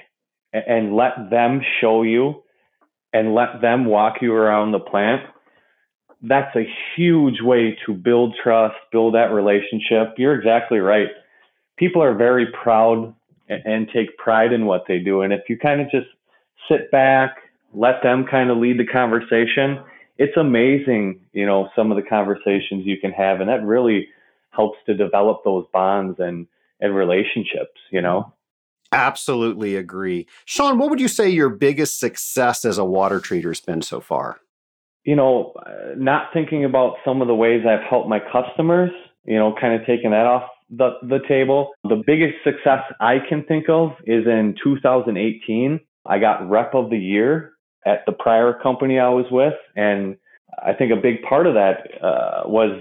[0.53, 2.43] and, and let them show you
[3.13, 5.23] and let them walk you around the plant,
[6.23, 10.15] that's a huge way to build trust, build that relationship.
[10.19, 11.09] You're exactly right.
[11.79, 13.15] People are very proud
[13.49, 15.23] and, take pride in what they do.
[15.23, 16.07] And if you kind of just
[16.71, 17.37] sit back,
[17.75, 19.83] let them kind of lead the conversation,
[20.19, 23.41] it's amazing, you know, some of the conversations you can have.
[23.41, 24.09] And that really
[24.51, 26.47] helps to develop those bonds and,
[26.81, 28.33] and relationships, you know?
[28.93, 30.27] Absolutely agree.
[30.45, 34.01] Sean, what would you say your biggest success as a water treater has been so
[34.01, 34.41] far?
[35.05, 35.55] You know,
[35.97, 38.91] not thinking about some of the ways I've helped my customers,
[39.25, 41.73] you know, kind of taking that off the, the table.
[41.85, 45.81] The biggest success I can think of is in 2018.
[46.07, 47.53] I got rep of the year
[47.87, 49.55] at the prior company I was with.
[49.77, 50.17] And
[50.63, 52.81] I think a big part of that uh, was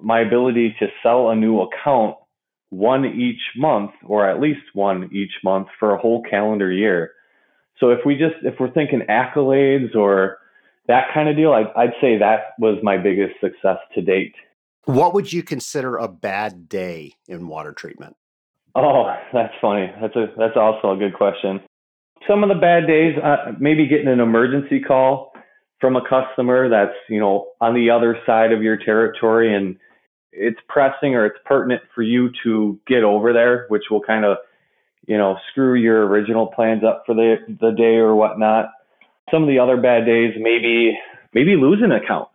[0.00, 2.16] my ability to sell a new account
[2.70, 7.12] one each month or at least one each month for a whole calendar year.
[7.78, 10.38] So if we just if we're thinking accolades or
[10.88, 14.34] that kind of deal, I'd, I'd say that was my biggest success to date.
[14.84, 18.16] What would you consider a bad day in water treatment?
[18.74, 19.92] Oh, that's funny.
[20.00, 21.60] That's a that's also a good question.
[22.26, 25.32] Some of the bad days, uh, maybe getting an emergency call
[25.80, 29.76] from a customer that's you know on the other side of your territory and
[30.32, 34.38] it's pressing or it's pertinent for you to get over there, which will kind of,
[35.06, 38.70] you know, screw your original plans up for the the day or whatnot.
[39.30, 40.98] Some of the other bad days, maybe
[41.32, 42.28] maybe lose an account.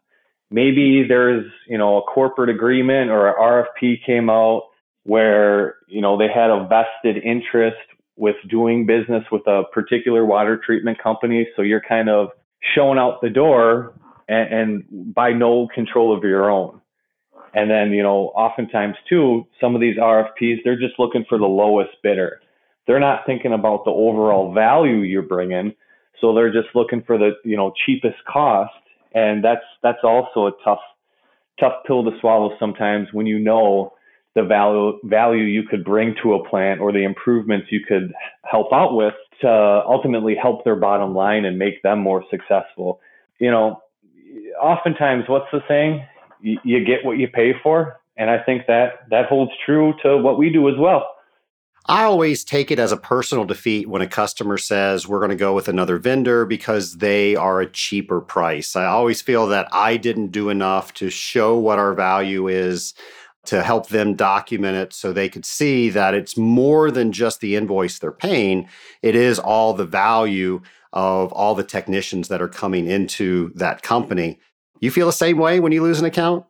[0.50, 4.64] Maybe there's, you know, a corporate agreement or a RFP came out
[5.04, 7.78] where, you know, they had a vested interest
[8.16, 11.48] with doing business with a particular water treatment company.
[11.56, 12.30] So you're kind of
[12.76, 13.94] showing out the door
[14.28, 16.82] and, and by no control of your own.
[17.54, 21.46] And then, you know, oftentimes too, some of these RFPs, they're just looking for the
[21.46, 22.40] lowest bidder.
[22.86, 25.74] They're not thinking about the overall value you're bringing.
[26.22, 28.74] So they're just looking for the, you know, cheapest cost.
[29.14, 30.80] And that's, that's also a tough,
[31.60, 33.94] tough pill to swallow sometimes when you know
[34.36, 38.72] the value, value you could bring to a plant or the improvements you could help
[38.72, 43.00] out with to ultimately help their bottom line and make them more successful.
[43.40, 43.82] You know,
[44.62, 46.04] oftentimes what's the saying?
[46.42, 48.00] you, you get what you pay for.
[48.18, 51.16] And I think that that holds true to what we do as well.
[51.90, 55.38] I always take it as a personal defeat when a customer says we're going to
[55.38, 58.76] go with another vendor because they are a cheaper price.
[58.76, 62.94] I always feel that I didn't do enough to show what our value is
[63.46, 67.56] to help them document it so they could see that it's more than just the
[67.56, 68.68] invoice they're paying.
[69.02, 74.40] It is all the value of all the technicians that are coming into that company.
[74.82, 76.46] You feel the same way when you lose an account?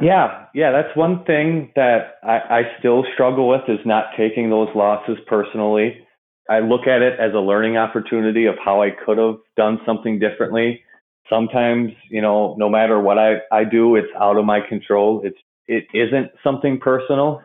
[0.00, 4.68] Yeah, yeah, that's one thing that I, I still struggle with is not taking those
[4.74, 6.06] losses personally.
[6.50, 10.18] I look at it as a learning opportunity of how I could have done something
[10.18, 10.82] differently.
[11.30, 15.22] Sometimes, you know, no matter what I, I do, it's out of my control.
[15.24, 17.42] It's it isn't something personal.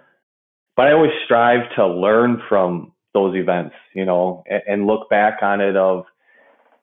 [0.75, 5.39] But I always strive to learn from those events, you know, and, and look back
[5.41, 6.05] on it of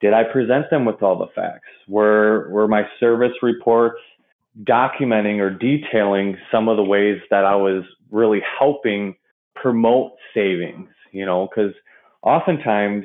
[0.00, 1.68] did I present them with all the facts?
[1.88, 4.00] Were were my service reports
[4.62, 9.16] documenting or detailing some of the ways that I was really helping
[9.54, 10.88] promote savings?
[11.12, 11.72] You know, because
[12.22, 13.04] oftentimes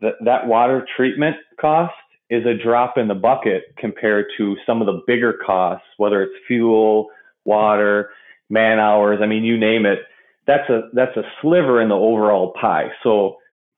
[0.00, 1.92] that that water treatment cost
[2.30, 6.34] is a drop in the bucket compared to some of the bigger costs, whether it's
[6.46, 7.08] fuel,
[7.44, 8.10] water,
[8.48, 9.18] man hours.
[9.22, 9.98] I mean, you name it.
[10.46, 12.88] That's a that's a sliver in the overall pie.
[13.02, 13.36] So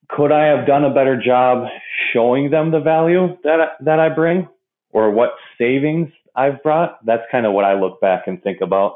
[0.08, 1.66] could I have done a better job
[2.12, 4.48] showing them the value that I, that I bring
[4.90, 7.04] or what savings I've brought?
[7.04, 8.94] That's kind of what I look back and think about.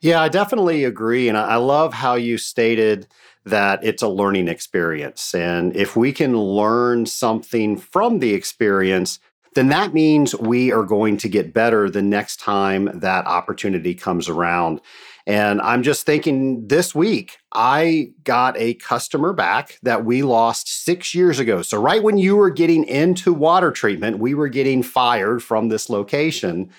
[0.00, 1.28] Yeah, I definitely agree.
[1.28, 3.06] And I love how you stated
[3.44, 5.34] that it's a learning experience.
[5.34, 9.20] And if we can learn something from the experience,
[9.54, 14.28] then that means we are going to get better the next time that opportunity comes
[14.28, 14.80] around.
[15.26, 21.14] And I'm just thinking this week, I got a customer back that we lost six
[21.14, 21.62] years ago.
[21.62, 25.88] So, right when you were getting into water treatment, we were getting fired from this
[25.88, 26.70] location.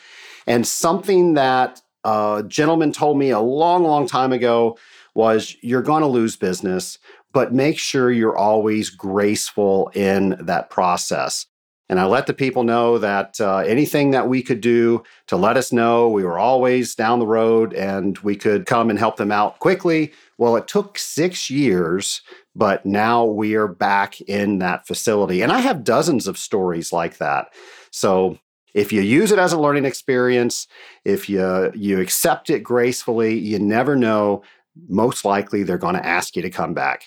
[0.46, 4.78] And something that a gentleman told me a long, long time ago
[5.14, 7.00] was you're going to lose business,
[7.32, 11.46] but make sure you're always graceful in that process.
[11.90, 15.58] And I let the people know that uh, anything that we could do to let
[15.58, 19.32] us know, we were always down the road and we could come and help them
[19.32, 20.14] out quickly.
[20.38, 22.22] Well, it took six years,
[22.56, 25.42] but now we are back in that facility.
[25.42, 27.48] And I have dozens of stories like that.
[27.92, 28.40] So
[28.74, 30.68] If you use it as a learning experience,
[31.06, 34.44] if you you accept it gracefully, you never know.
[34.90, 37.06] Most likely, they're going to ask you to come back.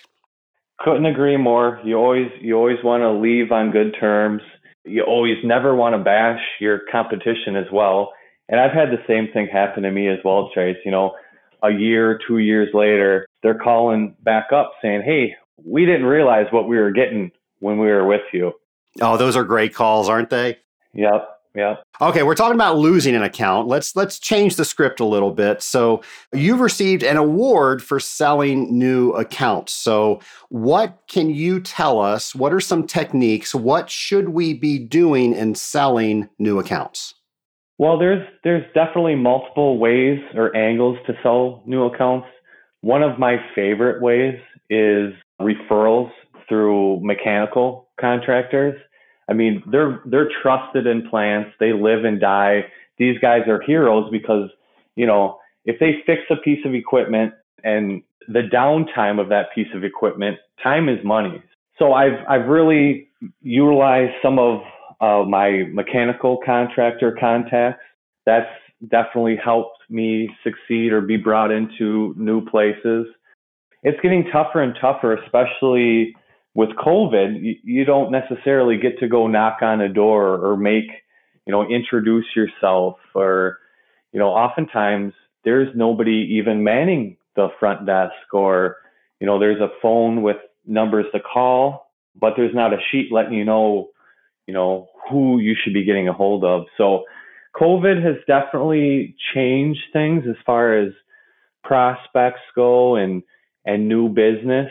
[0.79, 1.81] Couldn't agree more.
[1.85, 4.43] You always you always want to leave on good terms.
[4.87, 8.13] You always never want to bash your competition as well.
[8.49, 10.77] And I've had the same thing happen to me as well, Trace.
[10.85, 11.17] You know,
[11.63, 16.69] a year, two years later, they're calling back up saying, "Hey, we didn't realize what
[16.69, 18.53] we were getting when we were with you."
[19.01, 20.59] Oh, those are great calls, aren't they?
[20.95, 21.29] Yep.
[21.55, 21.77] Yeah.
[22.01, 23.69] Okay, we're talking about losing an account.
[23.69, 25.63] Let's let's change the script a little bit.
[25.63, 29.73] So, you've received an award for selling new accounts.
[29.73, 32.35] So, what can you tell us?
[32.35, 33.55] What are some techniques?
[33.55, 37.15] What should we be doing in selling new accounts?
[37.79, 42.27] Well, there's there's definitely multiple ways or angles to sell new accounts.
[42.83, 46.11] One of my favorite ways is referrals
[46.49, 48.79] through mechanical contractors.
[49.29, 51.51] I mean, they're they're trusted in plants.
[51.59, 52.67] They live and die.
[52.99, 54.49] These guys are heroes because,
[54.95, 57.35] you know, if they fix a piece of equipment
[57.65, 61.43] and the downtime of that piece of equipment, time is money.
[61.79, 63.09] So I've I've really
[63.43, 64.61] utilized some of
[65.01, 67.83] uh, my mechanical contractor contacts.
[68.25, 68.49] That's
[68.89, 73.07] definitely helped me succeed or be brought into new places.
[73.83, 76.15] It's getting tougher and tougher, especially
[76.57, 80.87] with COVID, you, you don't necessarily get to go knock on a door or make,
[81.47, 83.59] you know, introduce yourself or,
[84.11, 85.13] you know, oftentimes
[85.45, 88.77] there's nobody even manning the front desk or,
[89.21, 93.35] you know, there's a phone with numbers to call, but there's not a sheet letting
[93.35, 93.91] you know,
[94.47, 96.65] you know, who you should be getting a hold of.
[96.79, 97.05] So
[97.55, 100.89] COVID has definitely changed things as far as
[101.63, 103.23] prospects go and
[103.67, 104.71] and new business.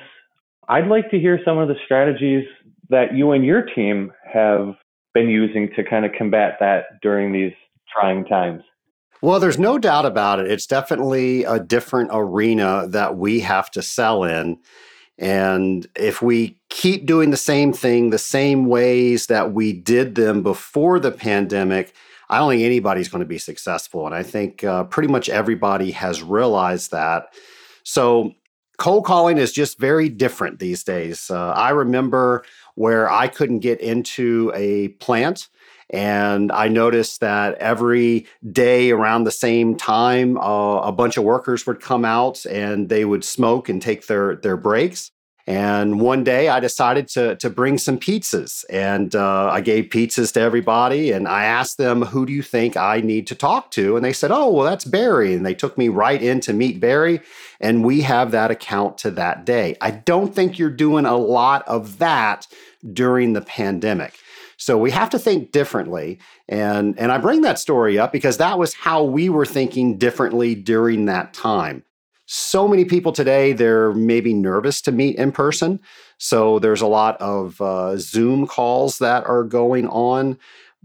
[0.67, 2.45] I'd like to hear some of the strategies
[2.89, 4.75] that you and your team have
[5.13, 7.53] been using to kind of combat that during these
[7.91, 8.63] trying times.
[9.21, 10.51] Well, there's no doubt about it.
[10.51, 14.59] It's definitely a different arena that we have to sell in.
[15.17, 20.43] And if we keep doing the same thing, the same ways that we did them
[20.43, 21.93] before the pandemic,
[22.29, 24.05] I don't think anybody's going to be successful.
[24.05, 27.33] And I think uh, pretty much everybody has realized that.
[27.83, 28.33] So
[28.77, 31.29] cold calling is just very different these days.
[31.29, 32.43] Uh, I remember
[32.75, 35.49] where I couldn't get into a plant.
[35.91, 41.67] And I noticed that every day around the same time, uh, a bunch of workers
[41.67, 45.11] would come out and they would smoke and take their, their breaks.
[45.47, 50.33] And one day I decided to, to bring some pizzas and uh, I gave pizzas
[50.33, 53.95] to everybody and I asked them, who do you think I need to talk to?
[53.95, 55.35] And they said, oh, well, that's Barry.
[55.35, 57.21] And they took me right in to meet Barry.
[57.59, 59.77] And we have that account to that day.
[59.81, 62.47] I don't think you're doing a lot of that
[62.91, 64.17] during the pandemic.
[64.57, 66.17] So we have to think differently.
[66.49, 70.55] And, and I bring that story up because that was how we were thinking differently
[70.55, 71.83] during that time
[72.25, 75.79] so many people today they're maybe nervous to meet in person.
[76.17, 80.37] So there's a lot of uh, zoom calls that are going on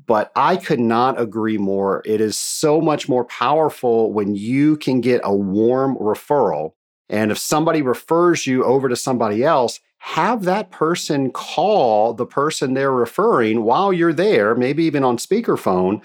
[0.07, 2.03] but i could not agree more.
[2.05, 6.72] It is so much more powerful when you can get a warm referral
[7.09, 12.72] and if somebody refers you over to somebody else have that person call the person
[12.72, 16.00] they're referring while you're there maybe even on speakerphone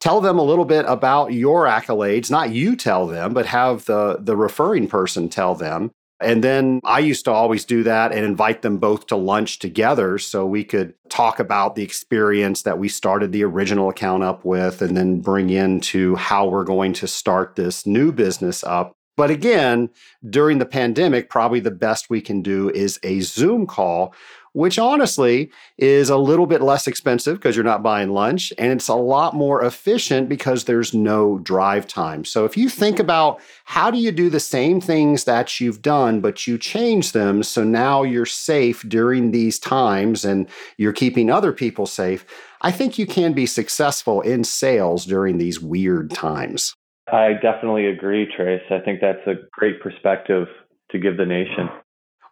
[0.00, 4.18] tell them a little bit about your accolades not you tell them but have the
[4.20, 8.62] the referring person tell them and then I used to always do that and invite
[8.62, 13.32] them both to lunch together so we could talk about the experience that we started
[13.32, 17.86] the original account up with and then bring into how we're going to start this
[17.86, 18.94] new business up.
[19.18, 19.90] But again,
[20.28, 24.14] during the pandemic, probably the best we can do is a Zoom call
[24.56, 28.88] which honestly is a little bit less expensive because you're not buying lunch and it's
[28.88, 32.24] a lot more efficient because there's no drive time.
[32.24, 36.22] So if you think about how do you do the same things that you've done
[36.22, 41.52] but you change them so now you're safe during these times and you're keeping other
[41.52, 42.24] people safe,
[42.62, 46.74] I think you can be successful in sales during these weird times.
[47.12, 48.62] I definitely agree, Trace.
[48.70, 50.48] I think that's a great perspective
[50.92, 51.68] to give the nation.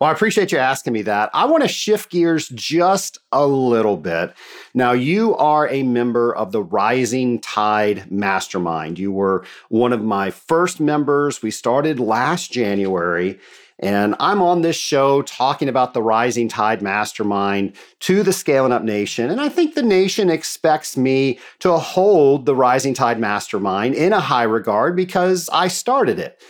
[0.05, 1.31] Well, I appreciate you asking me that.
[1.33, 4.35] I want to shift gears just a little bit.
[4.75, 8.99] Now, you are a member of the Rising Tide Mastermind.
[8.99, 11.41] You were one of my first members.
[11.41, 13.39] We started last January.
[13.79, 18.83] And I'm on this show talking about the Rising Tide Mastermind to the Scaling Up
[18.83, 19.31] Nation.
[19.31, 24.21] And I think the nation expects me to hold the Rising Tide Mastermind in a
[24.21, 26.43] high regard because I started it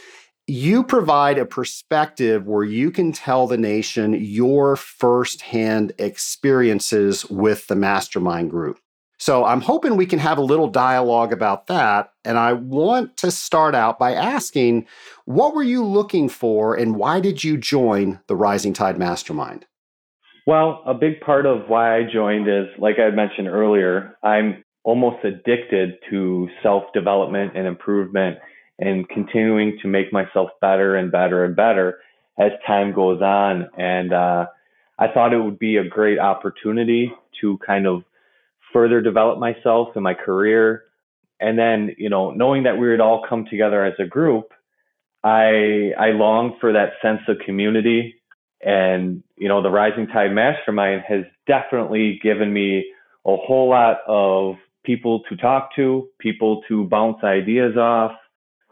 [0.46, 7.76] you provide a perspective where you can tell the nation your firsthand experiences with the
[7.76, 8.78] mastermind group.
[9.18, 12.12] So I'm hoping we can have a little dialogue about that.
[12.24, 14.86] And I want to start out by asking
[15.24, 19.66] what were you looking for and why did you join the Rising Tide Mastermind?
[20.46, 25.24] Well, a big part of why I joined is, like I mentioned earlier, I'm almost
[25.24, 28.36] addicted to self development and improvement
[28.78, 31.98] and continuing to make myself better and better and better
[32.38, 33.68] as time goes on.
[33.78, 34.46] And uh,
[34.98, 38.02] I thought it would be a great opportunity to kind of
[38.72, 40.84] further develop myself in my career.
[41.40, 44.52] And then, you know, knowing that we would all come together as a group,
[45.22, 48.16] I I long for that sense of community.
[48.64, 52.84] And, you know, the Rising Tide Mastermind has definitely given me
[53.26, 58.12] a whole lot of people to talk to, people to bounce ideas off.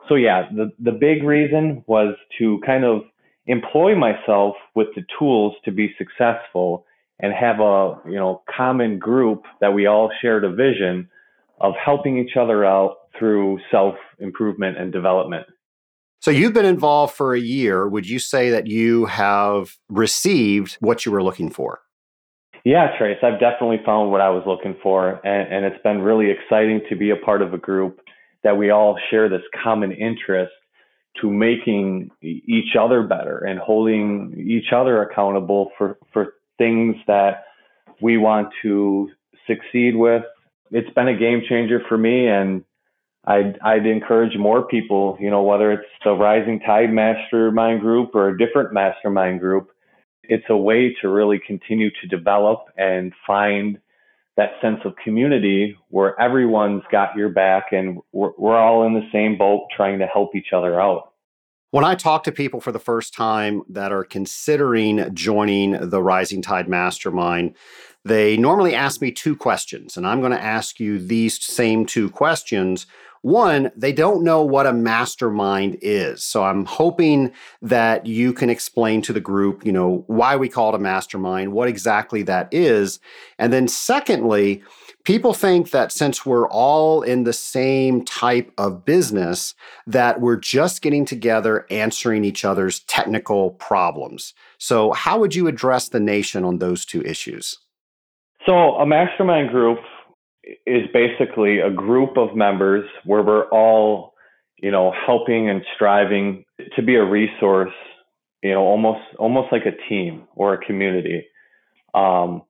[0.08, 3.02] So yeah, the, the big reason was to kind of
[3.46, 6.86] employ myself with the tools to be successful
[7.20, 11.08] and have a you know common group that we all shared a vision
[11.60, 15.46] of helping each other out through self improvement and development.
[16.20, 17.88] So you've been involved for a year.
[17.88, 21.80] Would you say that you have received what you were looking for?
[22.64, 25.20] Yeah, Trace, I've definitely found what I was looking for.
[25.26, 27.98] And, and it's been really exciting to be a part of a group
[28.44, 30.52] that we all share this common interest
[31.20, 37.44] to making each other better and holding each other accountable for, for things that
[38.00, 39.10] we want to
[39.46, 40.22] succeed with.
[40.70, 42.64] It's been a game changer for me and
[43.24, 48.30] I'd, I'd encourage more people, you know, whether it's the Rising Tide Mastermind group or
[48.30, 49.70] a different mastermind group,
[50.24, 53.78] it's a way to really continue to develop and find
[54.36, 59.06] that sense of community where everyone's got your back and we're, we're all in the
[59.12, 61.12] same boat trying to help each other out.
[61.70, 66.42] When I talk to people for the first time that are considering joining the Rising
[66.42, 67.56] Tide Mastermind,
[68.04, 72.10] they normally ask me two questions, and I'm going to ask you these same two
[72.10, 72.86] questions
[73.22, 76.22] one, they don't know what a mastermind is.
[76.22, 80.70] So I'm hoping that you can explain to the group, you know, why we call
[80.70, 82.98] it a mastermind, what exactly that is.
[83.38, 84.62] And then secondly,
[85.04, 89.54] people think that since we're all in the same type of business
[89.86, 94.34] that we're just getting together answering each other's technical problems.
[94.58, 97.58] So how would you address the nation on those two issues?
[98.46, 99.78] So a mastermind group
[100.66, 104.14] is basically a group of members where we're all,
[104.56, 106.44] you know, helping and striving
[106.76, 107.72] to be a resource,
[108.42, 111.26] you know, almost almost like a team or a community.
[111.94, 112.42] Um,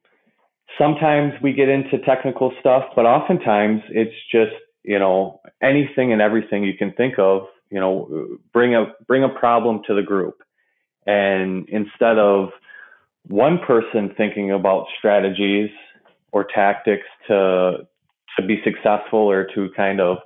[0.78, 6.64] sometimes we get into technical stuff, but oftentimes it's just, you know, anything and everything
[6.64, 10.42] you can think of, you know, bring a bring a problem to the group.
[11.06, 12.50] And instead of
[13.26, 15.70] one person thinking about strategies
[16.32, 17.86] or tactics to
[18.38, 20.18] to be successful or to kind of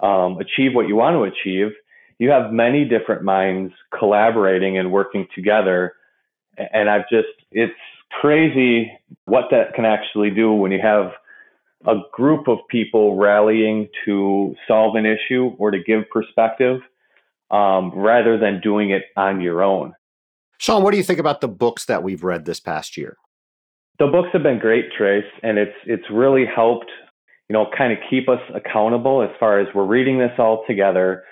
[0.00, 1.72] um, achieve what you want to achieve,
[2.18, 5.94] you have many different minds collaborating and working together.
[6.56, 7.72] And I've just, it's
[8.20, 8.90] crazy
[9.26, 11.12] what that can actually do when you have
[11.86, 16.80] a group of people rallying to solve an issue or to give perspective
[17.50, 19.94] um, rather than doing it on your own.
[20.58, 23.16] Sean, what do you think about the books that we've read this past year?
[24.00, 26.90] The books have been great, Trace, and it's it's really helped,
[27.50, 31.22] you know, kind of keep us accountable as far as we're reading this all together.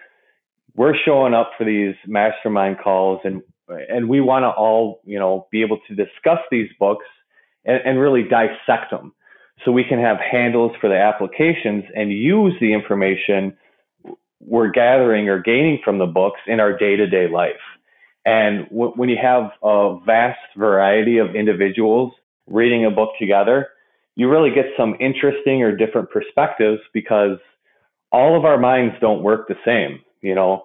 [0.76, 5.48] We're showing up for these mastermind calls and and we want to all, you know,
[5.50, 7.06] be able to discuss these books
[7.64, 9.14] and, and really dissect them
[9.64, 13.56] so we can have handles for the applications and use the information
[14.40, 17.64] we're gathering or gaining from the books in our day-to-day life.
[18.26, 22.12] And when you have a vast variety of individuals
[22.48, 23.68] reading a book together,
[24.16, 27.38] you really get some interesting or different perspectives because
[28.10, 30.00] all of our minds don't work the same.
[30.22, 30.64] You know,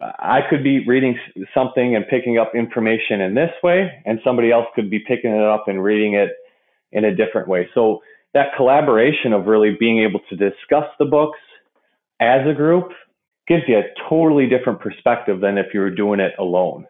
[0.00, 1.16] I could be reading
[1.54, 5.42] something and picking up information in this way, and somebody else could be picking it
[5.42, 6.30] up and reading it
[6.90, 7.68] in a different way.
[7.74, 8.00] So
[8.34, 11.38] that collaboration of really being able to discuss the books
[12.20, 12.90] as a group
[13.48, 16.86] gives you a totally different perspective than if you were doing it alone.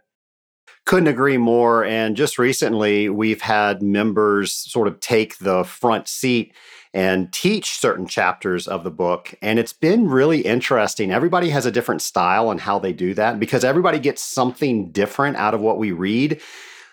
[0.84, 1.84] Couldn't agree more.
[1.84, 6.52] And just recently, we've had members sort of take the front seat
[6.94, 9.34] and teach certain chapters of the book.
[9.40, 11.10] And it's been really interesting.
[11.10, 15.36] Everybody has a different style on how they do that because everybody gets something different
[15.36, 16.40] out of what we read.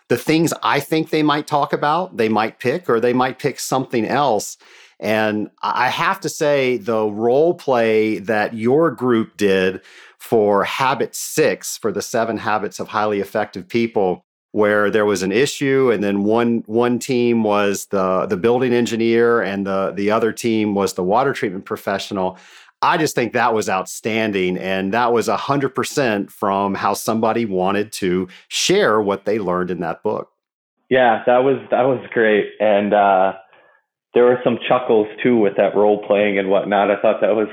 [0.07, 3.59] The things I think they might talk about, they might pick, or they might pick
[3.59, 4.57] something else.
[4.99, 9.81] And I have to say, the role play that your group did
[10.19, 15.31] for habit six, for the seven habits of highly effective people, where there was an
[15.31, 20.31] issue and then one one team was the the building engineer and the the other
[20.31, 22.37] team was the water treatment professional.
[22.81, 28.29] I just think that was outstanding and that was 100% from how somebody wanted to
[28.47, 30.31] share what they learned in that book.
[30.89, 33.33] Yeah that was that was great and uh
[34.15, 36.89] there were some chuckles too with that role playing and whatnot.
[36.89, 37.47] I thought that was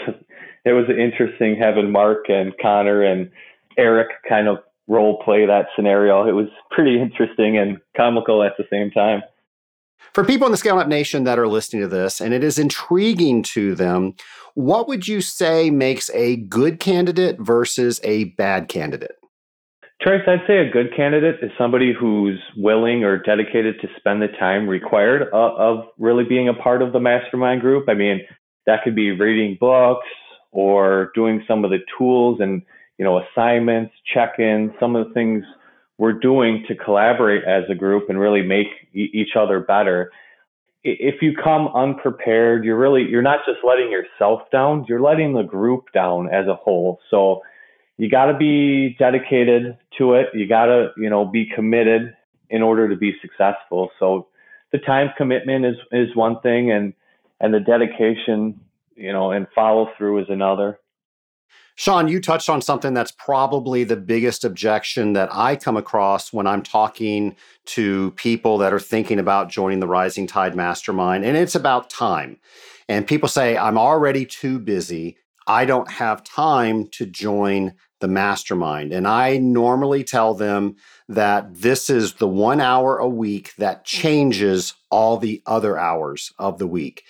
[0.67, 3.31] it was interesting having mark and connor and
[3.79, 4.59] eric kind of
[4.89, 6.27] role play that scenario.
[6.29, 9.23] It was pretty interesting and comical at the same time.
[10.13, 12.59] For people in the Scale Up Nation that are listening to this and it is
[12.59, 14.15] intriguing to them,
[14.55, 19.17] what would you say makes a good candidate versus a bad candidate?
[20.01, 24.29] Trace, I'd say a good candidate is somebody who's willing or dedicated to spend the
[24.29, 27.89] time required of, of really being a part of the mastermind group.
[27.89, 28.21] I mean,
[28.67, 30.07] that could be reading books
[30.57, 32.63] or doing some of the tools and
[32.99, 35.45] you know, assignments, check-ins, some of the things
[35.99, 40.11] we're doing to collaborate as a group and really make e- each other better.
[40.83, 45.43] If you come unprepared, you're really you're not just letting yourself down, you're letting the
[45.43, 47.01] group down as a whole.
[47.11, 47.43] So
[47.99, 50.29] you got to be dedicated to it.
[50.35, 52.15] You got to, you know, be committed
[52.51, 53.91] in order to be successful.
[53.99, 54.29] So
[54.71, 56.95] the time commitment is is one thing and
[57.41, 58.61] and the dedication,
[58.97, 60.81] you know, and follow through is another.
[61.79, 66.47] Sean, you touched on something that's probably the biggest objection that I come across when
[66.47, 67.37] I'm talking
[67.67, 72.39] to people that are thinking about joining the Rising Tide Mastermind, and it's about time.
[72.89, 75.19] And people say, I'm already too busy.
[75.47, 78.93] I don't have time to join the mastermind.
[78.93, 80.77] And I normally tell them
[81.09, 86.59] that this is the one hour a week that changes all the other hours of
[86.59, 87.05] the week.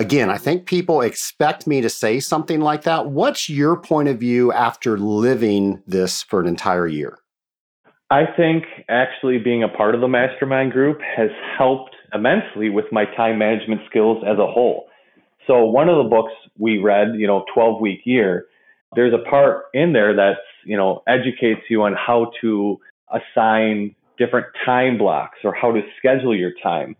[0.00, 3.10] Again, I think people expect me to say something like that.
[3.10, 7.18] What's your point of view after living this for an entire year?
[8.08, 11.28] I think actually being a part of the mastermind group has
[11.58, 14.86] helped immensely with my time management skills as a whole.
[15.46, 18.46] So, one of the books we read, you know, 12 week year,
[18.96, 22.80] there's a part in there that's, you know, educates you on how to
[23.12, 26.96] assign different time blocks or how to schedule your time.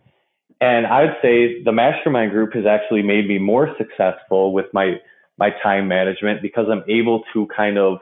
[0.61, 4.95] And I would say the mastermind group has actually made me more successful with my
[5.37, 7.97] my time management because I'm able to kind of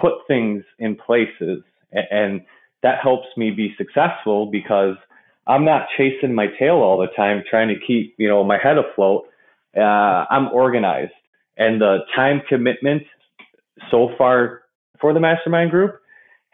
[0.00, 2.40] put things in places and
[2.82, 4.94] that helps me be successful because
[5.46, 8.76] I'm not chasing my tail all the time trying to keep, you know, my head
[8.78, 9.24] afloat.
[9.76, 11.12] Uh, I'm organized
[11.58, 13.02] and the time commitment
[13.90, 14.62] so far
[15.00, 16.00] for the mastermind group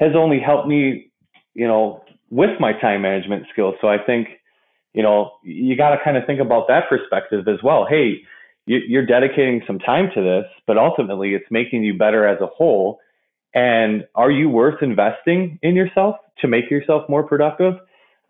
[0.00, 1.12] has only helped me,
[1.54, 3.74] you know, with my time management skills.
[3.80, 4.28] So I think
[4.94, 7.86] you know, you got to kind of think about that perspective as well.
[7.88, 8.22] Hey,
[8.66, 12.98] you're dedicating some time to this, but ultimately it's making you better as a whole.
[13.54, 17.74] And are you worth investing in yourself to make yourself more productive?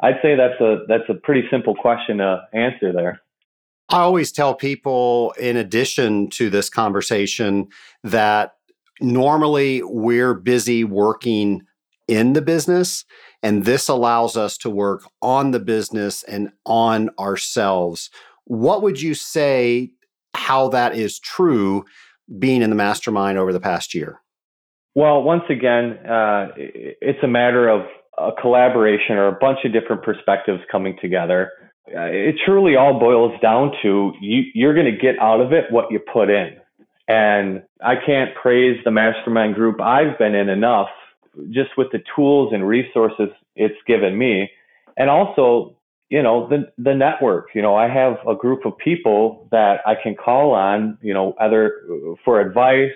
[0.00, 3.20] I'd say that's a that's a pretty simple question to answer there.
[3.90, 7.68] I always tell people in addition to this conversation
[8.02, 8.54] that
[9.00, 11.62] normally we're busy working
[12.08, 13.04] in the business
[13.44, 18.08] and this allows us to work on the business and on ourselves.
[18.44, 19.90] What would you say
[20.34, 21.84] how that is true
[22.38, 24.20] being in the mastermind over the past year?
[24.94, 27.82] Well, once again, uh, it's a matter of
[28.16, 31.50] a collaboration or a bunch of different perspectives coming together.
[31.88, 35.64] Uh, it truly all boils down to you, you're going to get out of it
[35.70, 36.56] what you put in.
[37.08, 40.88] And I can't praise the mastermind group I've been in enough
[41.50, 44.50] just with the tools and resources it's given me.
[44.96, 45.76] And also,
[46.08, 47.48] you know, the the network.
[47.54, 51.34] You know, I have a group of people that I can call on, you know,
[51.40, 51.80] either
[52.24, 52.92] for advice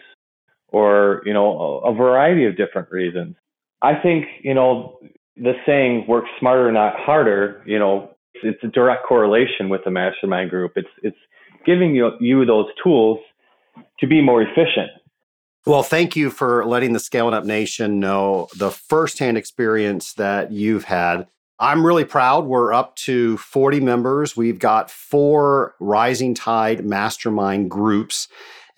[0.68, 3.34] or, you know, a, a variety of different reasons.
[3.82, 4.98] I think, you know,
[5.36, 8.10] the saying work smarter, not harder, you know,
[8.42, 10.72] it's a direct correlation with the mastermind group.
[10.76, 11.16] It's it's
[11.64, 13.18] giving you you those tools
[14.00, 14.90] to be more efficient
[15.68, 20.84] well, thank you for letting the Scaling Up Nation know the firsthand experience that you've
[20.84, 21.26] had.
[21.58, 22.46] I'm really proud.
[22.46, 24.34] We're up to 40 members.
[24.34, 28.28] We've got four Rising Tide mastermind groups.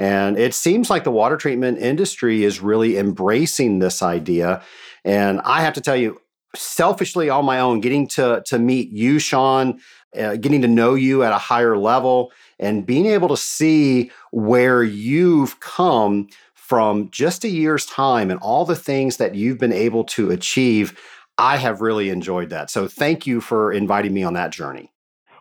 [0.01, 4.61] And it seems like the water treatment industry is really embracing this idea.
[5.05, 6.21] And I have to tell you,
[6.57, 9.79] selfishly on my own, getting to, to meet you, Sean,
[10.19, 14.83] uh, getting to know you at a higher level, and being able to see where
[14.83, 16.29] you've come
[16.71, 20.97] from just a year's time and all the things that you've been able to achieve,
[21.37, 22.71] I have really enjoyed that.
[22.71, 24.93] So thank you for inviting me on that journey.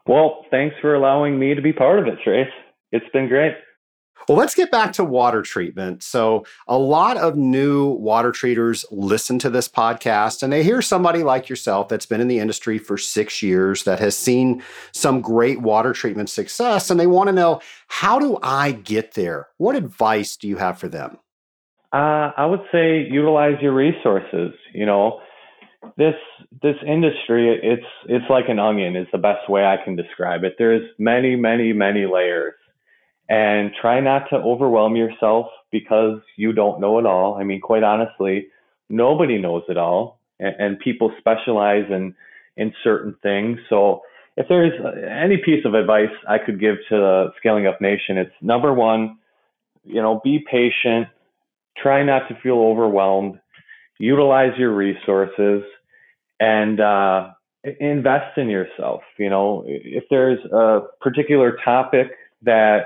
[0.07, 2.49] Well, thanks for allowing me to be part of it, Trace.
[2.91, 3.53] It's been great.
[4.29, 6.03] Well, let's get back to water treatment.
[6.03, 11.23] So, a lot of new water treaters listen to this podcast and they hear somebody
[11.23, 14.61] like yourself that's been in the industry for six years that has seen
[14.91, 19.47] some great water treatment success and they want to know how do I get there?
[19.57, 21.17] What advice do you have for them?
[21.91, 24.51] Uh, I would say utilize your resources.
[24.75, 25.21] You know,
[25.97, 26.13] this
[26.61, 30.53] this industry it's it's like an onion is the best way I can describe it.
[30.59, 32.53] There's many many many layers
[33.29, 37.35] and try not to overwhelm yourself because you don't know it all.
[37.35, 38.47] I mean, quite honestly,
[38.89, 42.15] nobody knows it all, and, and people specialize in
[42.57, 43.59] in certain things.
[43.69, 44.01] So,
[44.35, 44.73] if there's
[45.09, 49.17] any piece of advice I could give to the Scaling Up Nation, it's number one,
[49.83, 51.07] you know, be patient,
[51.77, 53.39] try not to feel overwhelmed,
[53.97, 55.63] utilize your resources,
[56.39, 57.29] and uh,
[57.79, 59.01] invest in yourself.
[59.17, 62.07] You know, if there's a particular topic
[62.43, 62.85] that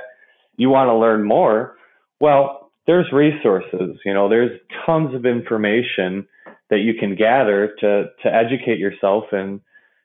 [0.58, 1.76] you want to learn more,
[2.20, 3.98] well, there's resources.
[4.06, 6.28] You know, there's tons of information
[6.70, 9.62] that you can gather to to educate yourself and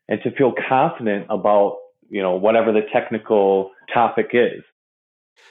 [0.09, 1.78] and to feel confident about
[2.09, 4.62] you know whatever the technical topic is.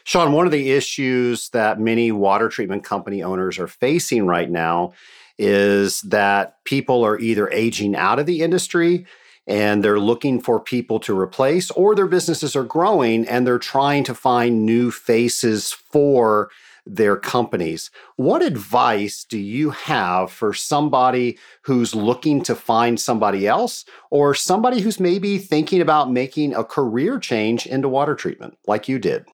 [0.03, 4.93] Sean, one of the issues that many water treatment company owners are facing right now
[5.37, 9.05] is that people are either aging out of the industry
[9.47, 14.03] and they're looking for people to replace, or their businesses are growing and they're trying
[14.03, 16.49] to find new faces for
[16.85, 17.91] their companies.
[18.15, 24.79] What advice do you have for somebody who's looking to find somebody else or somebody
[24.79, 29.25] who's maybe thinking about making a career change into water treatment like you did?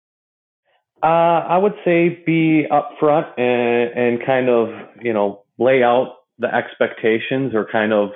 [1.03, 4.69] Uh, I would say be upfront and, and kind of,
[5.01, 8.11] you know, lay out the expectations or kind of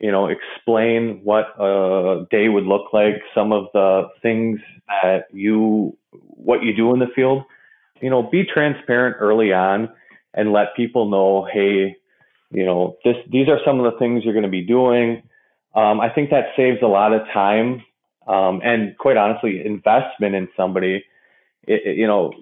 [0.00, 5.96] you know, explain what a day would look like, some of the things that you,
[6.10, 7.44] what you do in the field.
[8.00, 9.90] You know, be transparent early on
[10.32, 11.96] and let people know, hey,
[12.50, 15.22] you know, this, these are some of the things you're going to be doing.
[15.74, 17.82] Um, I think that saves a lot of time
[18.26, 21.04] um, and, quite honestly, investment in somebody.
[21.64, 22.32] It, it, you know,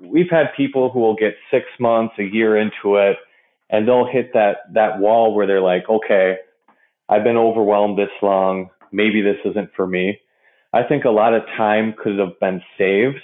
[0.00, 3.18] we've had people who will get six months, a year into it,
[3.68, 6.38] and they'll hit that that wall where they're like, okay,
[7.08, 8.70] I've been overwhelmed this long.
[8.92, 10.20] Maybe this isn't for me.
[10.72, 13.20] I think a lot of time could have been saved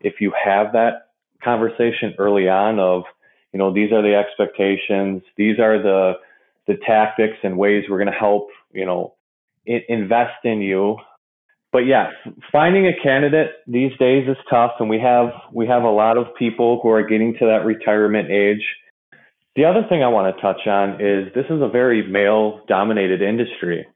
[0.00, 1.08] if you have that
[1.42, 3.02] conversation early on of,
[3.52, 6.14] you know, these are the expectations, these are the
[6.66, 9.14] the tactics and ways we're going to help, you know,
[9.66, 10.96] invest in you.
[11.72, 12.10] But yeah,
[12.50, 16.34] finding a candidate these days is tough, and we have we have a lot of
[16.38, 18.64] people who are getting to that retirement age
[19.56, 23.22] the other thing I want to touch on is this is a very male dominated
[23.22, 23.86] industry.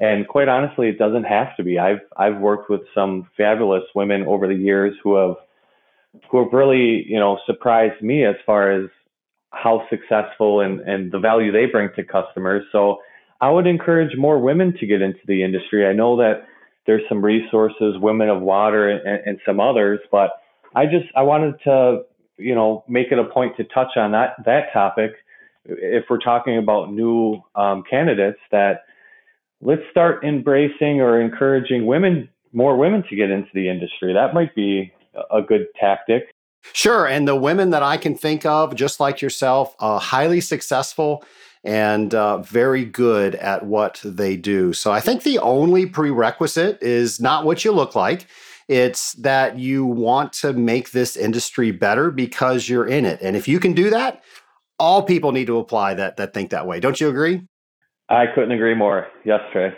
[0.00, 1.78] And quite honestly, it doesn't have to be.
[1.78, 5.36] I've I've worked with some fabulous women over the years who have
[6.30, 8.88] who have really, you know, surprised me as far as
[9.50, 12.64] how successful and, and the value they bring to customers.
[12.70, 12.98] So
[13.40, 15.86] I would encourage more women to get into the industry.
[15.86, 16.46] I know that
[16.86, 20.30] there's some resources, Women of Water and, and some others, but
[20.76, 22.02] I just I wanted to
[22.38, 25.12] you know, make it a point to touch on that that topic
[25.64, 28.84] if we're talking about new um, candidates that
[29.60, 34.14] let's start embracing or encouraging women more women to get into the industry.
[34.14, 34.92] That might be
[35.30, 36.30] a good tactic.
[36.72, 41.24] Sure and the women that i can think of just like yourself uh, highly successful
[41.64, 44.72] and uh, very good at what they do.
[44.72, 48.26] So i think the only prerequisite is not what you look like
[48.68, 53.18] it's that you want to make this industry better because you're in it.
[53.22, 54.22] And if you can do that,
[54.78, 56.78] all people need to apply that that think that way.
[56.78, 57.42] Don't you agree?
[58.08, 59.08] I couldn't agree more.
[59.24, 59.74] Yes, Trace.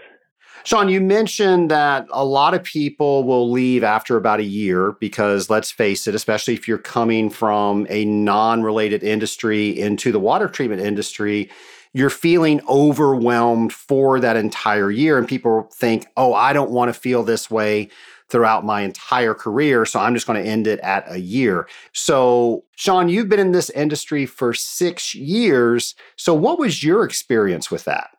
[0.64, 5.49] Sean, you mentioned that a lot of people will leave after about a year because
[5.49, 10.49] let's face it, especially if you're coming from a non related industry into the water
[10.49, 11.51] treatment industry,
[11.93, 15.16] you're feeling overwhelmed for that entire year.
[15.16, 17.88] And people think, oh, I don't want to feel this way
[18.31, 19.85] throughout my entire career.
[19.85, 21.68] So I'm just going to end it at a year.
[21.93, 25.95] So, Sean, you've been in this industry for six years.
[26.16, 28.11] So, what was your experience with that?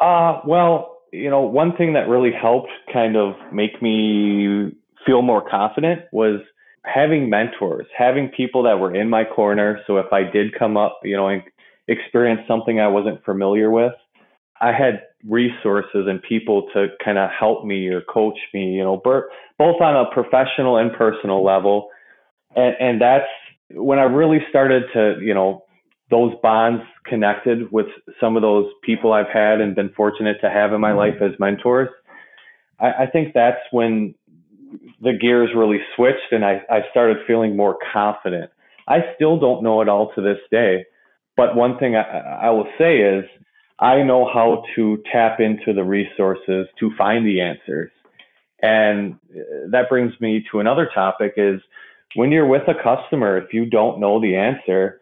[0.00, 4.72] Uh, well, you know, one thing that really helped kind of make me
[5.06, 6.40] feel more confident was
[6.84, 9.80] having mentors, having people that were in my corner.
[9.86, 11.42] So if I did come up, you know, and
[11.88, 13.92] experience something I wasn't familiar with,
[14.60, 19.00] I had resources and people to kind of help me or coach me, you know,
[19.04, 21.88] both on a professional and personal level.
[22.54, 23.26] And, and that's
[23.70, 25.64] when I really started to, you know,
[26.10, 27.86] those bonds connected with
[28.20, 30.98] some of those people I've had and been fortunate to have in my mm-hmm.
[30.98, 31.90] life as mentors.
[32.80, 34.14] I, I think that's when
[35.00, 38.50] the gears really switched and I, I started feeling more confident.
[38.86, 40.86] I still don't know it all to this day.
[41.36, 43.24] But one thing I, I will say is
[43.80, 47.90] I know how to tap into the resources to find the answers.
[48.60, 51.60] And uh, that brings me to another topic is
[52.14, 55.00] when you're with a customer, if you don't know the answer,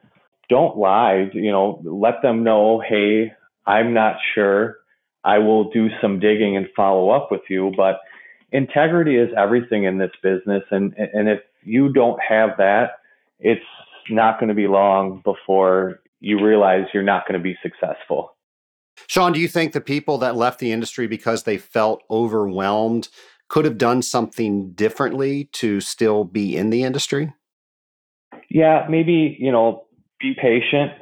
[0.51, 1.31] don't lie.
[1.33, 3.33] You know, let them know, hey,
[3.66, 4.77] I'm not sure.
[5.24, 7.72] I will do some digging and follow up with you.
[7.77, 8.01] But
[8.53, 10.62] integrity is everything in this business.
[10.70, 12.99] And, and if you don't have that,
[13.41, 13.61] it's
[14.11, 18.36] not going to be long before you realize you're not going to be successful.
[19.07, 23.09] Sean, do you think the people that left the industry because they felt overwhelmed
[23.49, 27.32] could have done something differently to still be in the industry?
[28.51, 29.84] Yeah, maybe, you know,
[30.20, 30.92] be patient,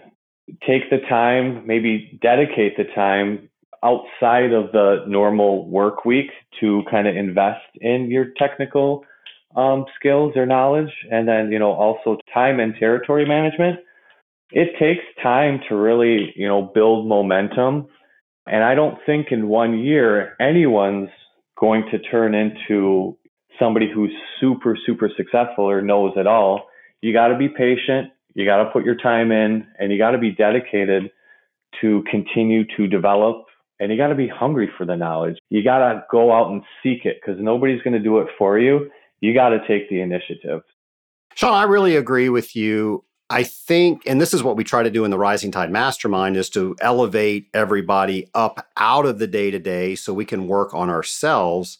[0.66, 3.48] take the time, maybe dedicate the time
[3.82, 6.30] outside of the normal work week
[6.60, 9.04] to kind of invest in your technical
[9.56, 10.90] um, skills or knowledge.
[11.10, 13.80] And then, you know, also time and territory management.
[14.54, 17.88] It takes time to really, you know, build momentum.
[18.46, 21.08] And I don't think in one year anyone's
[21.58, 23.18] going to turn into
[23.58, 26.68] somebody who's super, super successful or knows it all.
[27.02, 28.12] You got to be patient.
[28.34, 31.10] You got to put your time in and you got to be dedicated
[31.80, 33.46] to continue to develop
[33.80, 35.36] and you got to be hungry for the knowledge.
[35.50, 38.56] You got to go out and seek it because nobody's going to do it for
[38.60, 38.88] you.
[39.20, 40.60] You got to take the initiative.
[41.34, 43.04] Sean, I really agree with you.
[43.30, 46.36] I think, and this is what we try to do in the Rising Tide Mastermind,
[46.36, 50.74] is to elevate everybody up out of the day to day so we can work
[50.74, 51.78] on ourselves.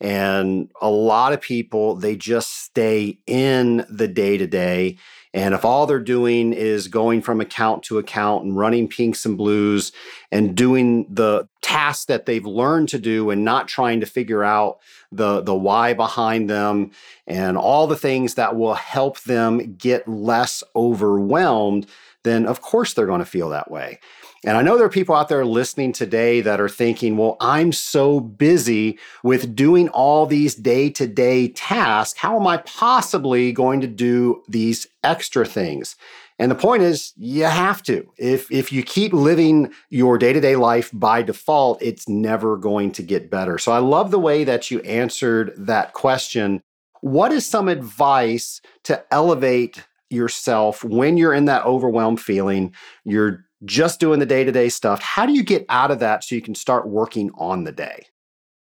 [0.00, 4.98] And a lot of people, they just stay in the day to day
[5.36, 9.36] and if all they're doing is going from account to account and running pinks and
[9.36, 9.92] blues
[10.32, 14.78] and doing the tasks that they've learned to do and not trying to figure out
[15.16, 16.90] the, the why behind them
[17.26, 21.86] and all the things that will help them get less overwhelmed,
[22.22, 23.98] then of course they're going to feel that way.
[24.44, 27.72] And I know there are people out there listening today that are thinking, well, I'm
[27.72, 32.18] so busy with doing all these day to day tasks.
[32.18, 35.96] How am I possibly going to do these extra things?
[36.38, 38.06] And the point is, you have to.
[38.18, 42.92] If, if you keep living your day to day life by default, it's never going
[42.92, 43.58] to get better.
[43.58, 46.60] So I love the way that you answered that question.
[47.00, 52.74] What is some advice to elevate yourself when you're in that overwhelmed feeling?
[53.04, 55.00] You're just doing the day to day stuff.
[55.00, 58.06] How do you get out of that so you can start working on the day?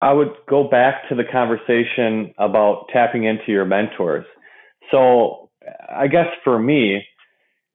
[0.02, 4.26] I would go back to the conversation about tapping into your mentors.
[4.92, 5.50] So,
[5.94, 7.04] I guess for me,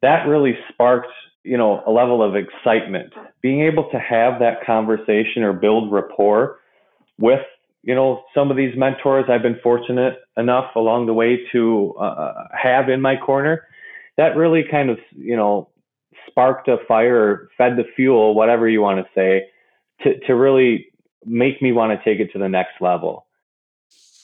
[0.04, 1.08] that really sparked,
[1.44, 3.12] you know, a level of excitement.
[3.40, 6.58] Being able to have that conversation or build rapport
[7.18, 7.40] with,
[7.82, 12.34] you know, some of these mentors I've been fortunate enough along the way to uh,
[12.52, 13.66] have in my corner.
[14.18, 15.70] That really kind of, you know,
[16.28, 19.46] sparked a fire, fed the fuel, whatever you want to say,
[20.02, 20.86] to, to really
[21.24, 23.23] make me want to take it to the next level.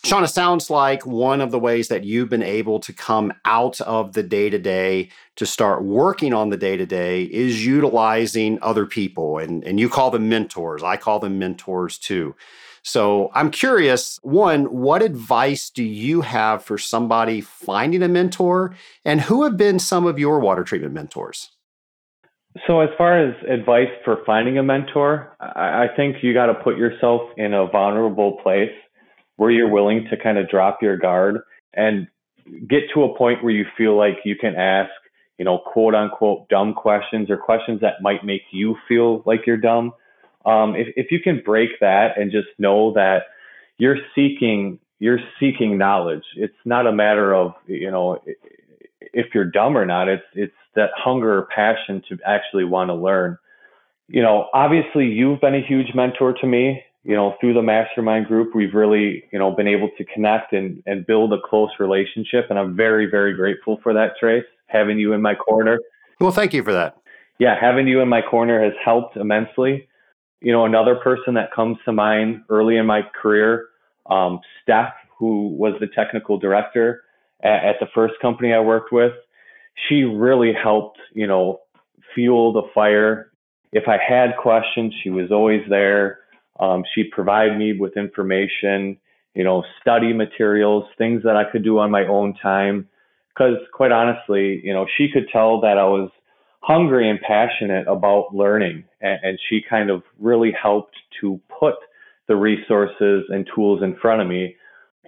[0.03, 4.12] It sounds like one of the ways that you've been able to come out of
[4.14, 8.86] the day to day to start working on the day to day is utilizing other
[8.86, 9.38] people.
[9.38, 10.82] And, and you call them mentors.
[10.82, 12.34] I call them mentors too.
[12.82, 18.74] So I'm curious one, what advice do you have for somebody finding a mentor?
[19.05, 21.51] And who have been some of your water treatment mentors?
[22.66, 26.76] So, as far as advice for finding a mentor, I think you got to put
[26.76, 28.72] yourself in a vulnerable place
[29.41, 31.38] where you're willing to kind of drop your guard
[31.72, 32.07] and
[32.68, 34.91] get to a point where you feel like you can ask,
[35.38, 39.57] you know, quote unquote dumb questions or questions that might make you feel like you're
[39.57, 39.95] dumb.
[40.45, 43.22] Um, if, if you can break that and just know that
[43.78, 46.24] you're seeking you're seeking knowledge.
[46.36, 48.22] It's not a matter of you know
[49.01, 50.07] if you're dumb or not.
[50.07, 53.38] It's it's that hunger or passion to actually want to learn.
[54.07, 56.82] You know, obviously you've been a huge mentor to me.
[57.03, 60.82] You know, through the mastermind group, we've really, you know, been able to connect and,
[60.86, 62.46] and build a close relationship.
[62.51, 65.78] And I'm very, very grateful for that, Trace, having you in my corner.
[66.20, 66.98] Well, thank you for that.
[67.38, 69.88] Yeah, having you in my corner has helped immensely.
[70.42, 73.68] You know, another person that comes to mind early in my career,
[74.11, 77.03] um, Steph, who was the technical director
[77.42, 79.12] at, at the first company I worked with
[79.88, 81.61] she really helped, you know,
[82.14, 83.30] fuel the fire.
[83.72, 86.18] If I had questions, she was always there.
[86.61, 88.98] Um, she provided me with information,
[89.34, 92.88] you know, study materials, things that I could do on my own time.
[93.34, 96.11] Because quite honestly, you know, she could tell that I was
[96.61, 101.74] hungry and passionate about learning, and, and she kind of really helped to put
[102.28, 104.56] the resources and tools in front of me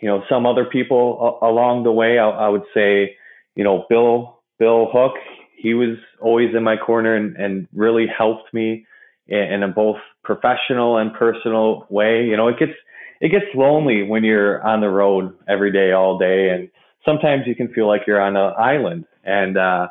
[0.03, 3.16] you know, some other people a- along the way, I, I would say,
[3.55, 5.14] you know, Bill Bill Hook,
[5.57, 8.84] he was always in my corner and, and really helped me
[9.28, 12.24] in, in both professional and personal way.
[12.24, 12.72] You know, it gets
[13.20, 16.68] it gets lonely when you're on the road every day, all day, and
[17.04, 19.04] sometimes you can feel like you're on an island.
[19.24, 19.88] And uh,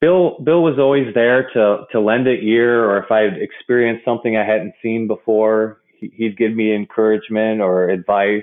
[0.00, 4.04] Bill Bill was always there to to lend an ear, or if I had experienced
[4.04, 8.42] something I hadn't seen before, he'd give me encouragement or advice.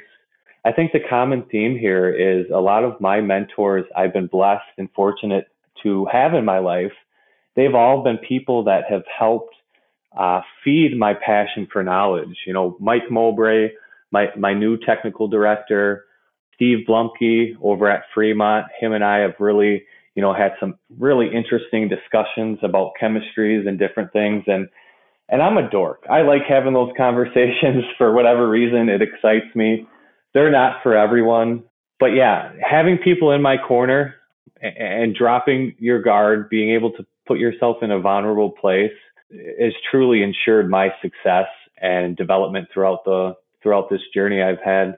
[0.63, 4.63] I think the common theme here is a lot of my mentors I've been blessed
[4.77, 5.47] and fortunate
[5.84, 6.93] to have in my life.
[7.55, 9.55] They've all been people that have helped
[10.18, 12.38] uh, feed my passion for knowledge.
[12.45, 13.70] You know, Mike Mowbray,
[14.12, 16.05] my, my new technical director,
[16.55, 19.84] Steve Blumke over at Fremont, him and I have really,
[20.16, 24.43] you know, had some really interesting discussions about chemistries and different things.
[24.47, 24.68] And
[25.30, 26.03] and I'm a dork.
[26.09, 28.89] I like having those conversations for whatever reason.
[28.89, 29.88] It excites me.
[30.34, 31.64] They're not for everyone.
[31.99, 34.16] But yeah, having people in my corner
[34.62, 38.91] and, and dropping your guard, being able to put yourself in a vulnerable place
[39.59, 41.47] has truly ensured my success
[41.82, 44.97] and development throughout the throughout this journey I've had.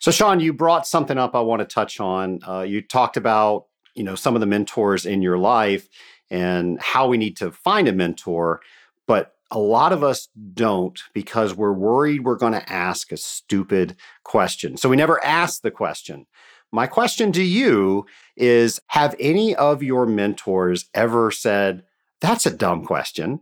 [0.00, 2.40] So, Sean, you brought something up I want to touch on.
[2.46, 5.88] Uh, you talked about you know some of the mentors in your life
[6.30, 8.60] and how we need to find a mentor,
[9.06, 13.96] but a lot of us don't because we're worried we're going to ask a stupid
[14.22, 14.76] question.
[14.76, 16.26] So we never ask the question.
[16.70, 18.04] My question to you
[18.36, 21.84] is Have any of your mentors ever said,
[22.20, 23.40] That's a dumb question?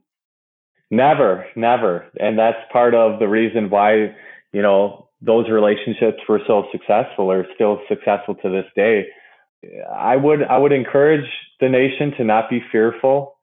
[0.91, 2.07] Never, never.
[2.20, 4.14] And that's part of the reason why,
[4.53, 9.07] you know, those relationships were so successful or still successful to this day.
[9.93, 13.37] I would I would encourage the nation to not be fearful.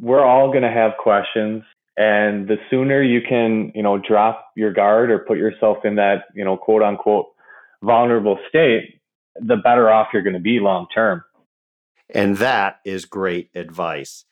[0.00, 1.62] We're all going to have questions
[1.96, 6.24] and the sooner you can, you know, drop your guard or put yourself in that,
[6.34, 7.26] you know, quote unquote
[7.82, 9.00] vulnerable state,
[9.36, 11.22] the better off you're going to be long term.
[12.08, 14.24] And that is great advice.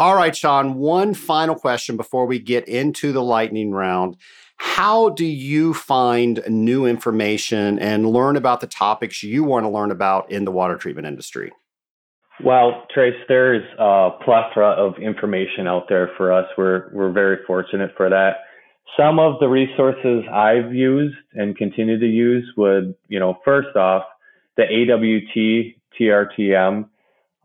[0.00, 4.16] All right, Sean, one final question before we get into the lightning round.
[4.56, 9.90] How do you find new information and learn about the topics you want to learn
[9.90, 11.52] about in the water treatment industry?
[12.42, 16.46] Well, Trace, there's a plethora of information out there for us.
[16.56, 18.36] We're we're very fortunate for that.
[18.98, 24.04] Some of the resources I've used and continue to use would, you know, first off,
[24.56, 26.88] the AWT TRTM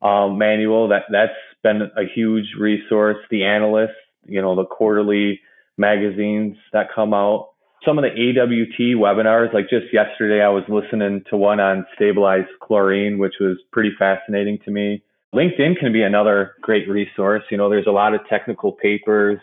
[0.01, 0.87] um, manual.
[0.87, 1.33] That that's
[1.65, 3.17] been a huge resource.
[3.29, 5.39] The analysts, you know, the quarterly
[5.77, 7.49] magazines that come out
[7.85, 12.49] some of the AWT webinars, like just yesterday, I was listening to one on stabilized
[12.61, 15.03] chlorine, which was pretty fascinating to me.
[15.33, 17.43] LinkedIn can be another great resource.
[17.51, 19.39] You know, there's a lot of technical papers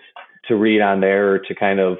[0.49, 1.99] to read on there or to kind of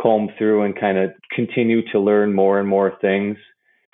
[0.00, 3.36] comb through and kind of continue to learn more and more things.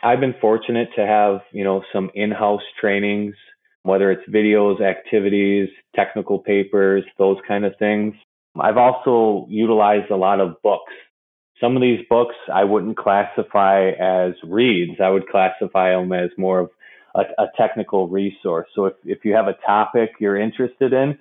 [0.03, 3.35] I've been fortunate to have, you know, some in-house trainings,
[3.83, 8.15] whether it's videos, activities, technical papers, those kind of things.
[8.59, 10.93] I've also utilized a lot of books
[11.61, 15.01] some of these books I wouldn't classify as reads.
[15.01, 16.71] I would classify them as more of
[17.15, 18.69] a, a, technical resource.
[18.75, 21.19] So if, if you have a topic you're interested in,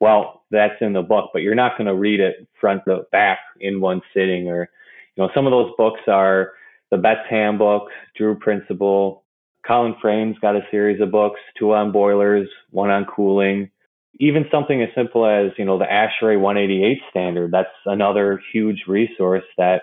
[0.00, 3.38] well, that's in the book, but you're not going to read it front to back
[3.60, 4.48] in one sitting.
[4.48, 4.68] Or,
[5.16, 6.52] you know, some of those books are
[6.90, 9.24] the Betz Handbook, Drew Principle.
[9.68, 13.70] Colin Frayne's got a series of books, two on boilers, one on cooling.
[14.18, 19.44] Even something as simple as you know the ASHRAE 188 standard that's another huge resource
[19.58, 19.82] that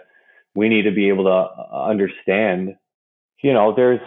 [0.55, 2.75] we need to be able to uh, understand.
[3.43, 4.01] You know there's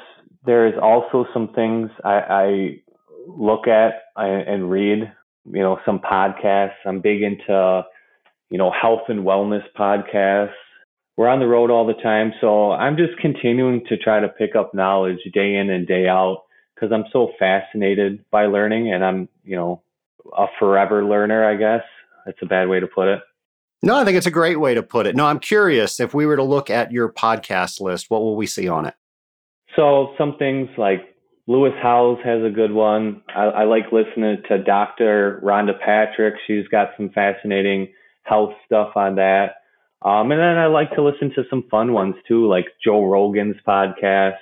[0.44, 2.80] there's also some things i, I
[3.26, 5.12] look at and read
[5.44, 6.74] you know some podcasts.
[6.84, 7.84] I'm big into
[8.50, 10.50] you know health and wellness podcasts
[11.18, 14.56] we're on the road all the time so i'm just continuing to try to pick
[14.56, 16.44] up knowledge day in and day out
[16.74, 19.82] because i'm so fascinated by learning and i'm you know
[20.36, 21.82] a forever learner, I guess.
[22.26, 23.20] That's a bad way to put it.
[23.82, 25.14] No, I think it's a great way to put it.
[25.14, 28.46] No, I'm curious if we were to look at your podcast list, what will we
[28.46, 28.94] see on it?
[29.76, 31.14] So, some things like
[31.46, 33.22] Lewis Howes has a good one.
[33.34, 35.40] I, I like listening to Dr.
[35.44, 36.34] Rhonda Patrick.
[36.46, 37.92] She's got some fascinating
[38.24, 39.57] health stuff on that.
[40.02, 43.56] Um, and then I like to listen to some fun ones too, like Joe Rogan's
[43.66, 44.36] podcast.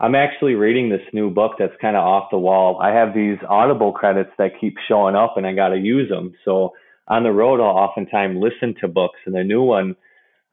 [0.00, 2.80] I'm actually reading this new book that's kind of off the wall.
[2.82, 6.32] I have these Audible credits that keep showing up and I got to use them.
[6.44, 6.72] So
[7.06, 9.18] on the road, I'll oftentimes listen to books.
[9.26, 9.94] And the new one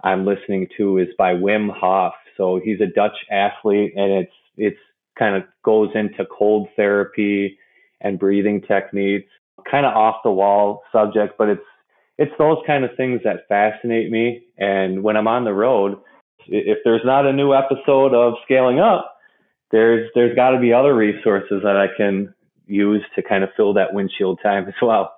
[0.03, 2.13] I'm listening to is by Wim Hof.
[2.38, 4.80] So he's a Dutch athlete and it's, it's
[5.17, 7.57] kind of goes into cold therapy
[8.01, 9.32] and breathing techniques,
[9.70, 11.61] kind of off the wall subject, but it's,
[12.20, 14.43] it's those kind of things that fascinate me.
[14.57, 15.97] And when I'm on the road,
[16.47, 19.15] If there's not a new episode of Scaling Up,
[19.72, 22.34] there's there's got to be other resources that I can
[22.65, 25.13] use to kind of fill that windshield time as well.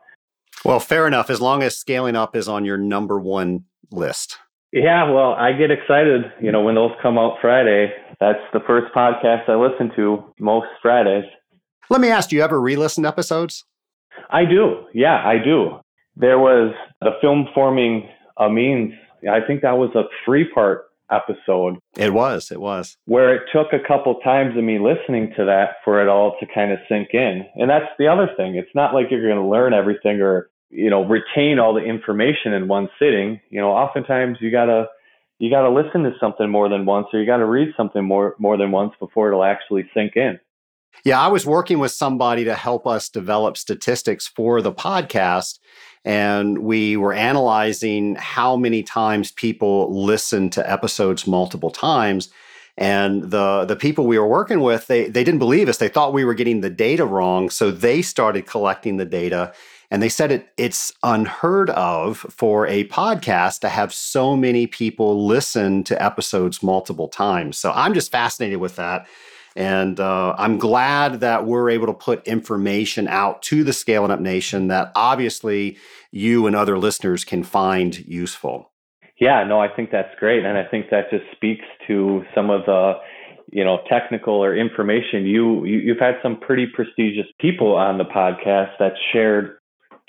[0.65, 1.29] Well, fair enough.
[1.29, 4.37] As long as Scaling Up is on your number one list.
[4.73, 7.91] Yeah, well, I get excited, you know, when those come out Friday.
[8.19, 11.25] That's the first podcast I listen to most Fridays.
[11.89, 13.65] Let me ask, do you ever re-listen episodes?
[14.29, 14.85] I do.
[14.93, 15.79] Yeah, I do.
[16.16, 18.93] There was the film forming amines.
[19.30, 21.78] I think that was a three part episode.
[21.97, 22.51] It was.
[22.51, 22.97] It was.
[23.05, 26.45] Where it took a couple times of me listening to that for it all to
[26.53, 27.45] kind of sink in.
[27.55, 28.55] And that's the other thing.
[28.55, 32.53] It's not like you're going to learn everything or, you know, retain all the information
[32.53, 33.39] in one sitting.
[33.49, 34.86] You know, oftentimes you got to
[35.39, 38.03] you got to listen to something more than once or you got to read something
[38.03, 40.39] more more than once before it'll actually sink in.
[41.03, 45.57] Yeah, I was working with somebody to help us develop statistics for the podcast
[46.03, 52.29] and we were analyzing how many times people listen to episodes multiple times.
[52.77, 55.77] And the the people we were working with they they didn't believe us.
[55.77, 57.49] They thought we were getting the data wrong.
[57.49, 59.53] So they started collecting the data
[59.91, 65.27] and they said it it's unheard of for a podcast to have so many people
[65.27, 67.57] listen to episodes multiple times.
[67.57, 69.05] So i'm just fascinated with that
[69.55, 74.19] and uh, I'm glad that we're able to put information out to the Scaling Up
[74.19, 75.77] Nation that obviously
[76.11, 78.71] you and other listeners can find useful.
[79.19, 80.45] Yeah, no, I think that's great.
[80.45, 82.93] And I think that just speaks to some of the
[83.51, 88.05] you know technical or information you, you you've had some pretty prestigious people on the
[88.05, 89.57] podcast that shared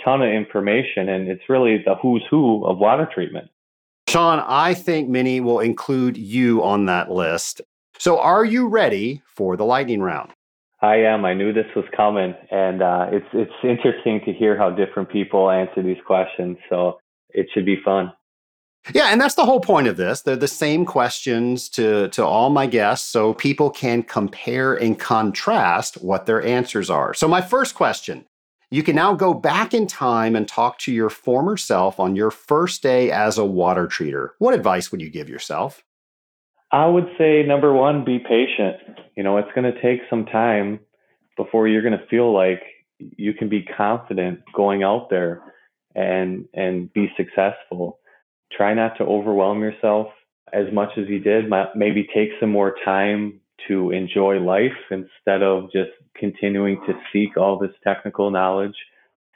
[0.04, 3.48] ton of information and it's really the who's who of water treatment
[4.08, 7.62] Sean, I think many will include you on that list.
[8.02, 10.32] So, are you ready for the lightning round?
[10.80, 11.24] I am.
[11.24, 15.48] I knew this was coming, and uh, it's it's interesting to hear how different people
[15.48, 16.56] answer these questions.
[16.68, 16.98] So
[17.28, 18.12] it should be fun.
[18.92, 20.20] Yeah, and that's the whole point of this.
[20.20, 26.02] They're the same questions to to all my guests, so people can compare and contrast
[26.02, 27.14] what their answers are.
[27.14, 28.24] So, my first question:
[28.68, 32.32] You can now go back in time and talk to your former self on your
[32.32, 34.30] first day as a water treater.
[34.40, 35.84] What advice would you give yourself?
[36.72, 38.98] I would say number one, be patient.
[39.14, 40.80] You know, it's going to take some time
[41.36, 42.62] before you're going to feel like
[42.98, 45.42] you can be confident going out there
[45.94, 47.98] and and be successful.
[48.50, 50.08] Try not to overwhelm yourself
[50.52, 51.44] as much as you did.
[51.74, 57.58] Maybe take some more time to enjoy life instead of just continuing to seek all
[57.58, 58.74] this technical knowledge.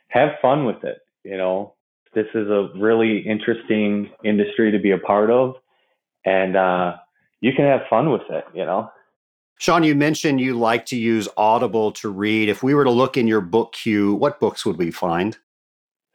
[0.09, 0.99] Have fun with it.
[1.25, 1.75] You know,
[2.15, 5.57] this is a really interesting industry to be a part of,
[6.25, 6.97] and uh,
[7.47, 8.91] you can have fun with it, you know?
[9.59, 12.49] Sean, you mentioned you like to use Audible to read.
[12.49, 15.39] If we were to look in your book queue, what books would we find?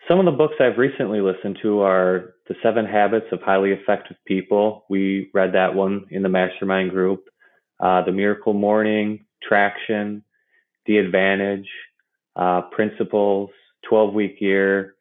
[0.09, 4.17] Some of the books I've recently listened to are The Seven Habits of Highly Effective
[4.27, 4.83] People.
[4.89, 7.23] We read that one in the mastermind group.
[7.79, 10.25] Uh, the Miracle Morning, Traction,
[10.85, 11.69] The Advantage,
[12.35, 13.51] uh, Principles,
[13.87, 14.95] 12 Week Year.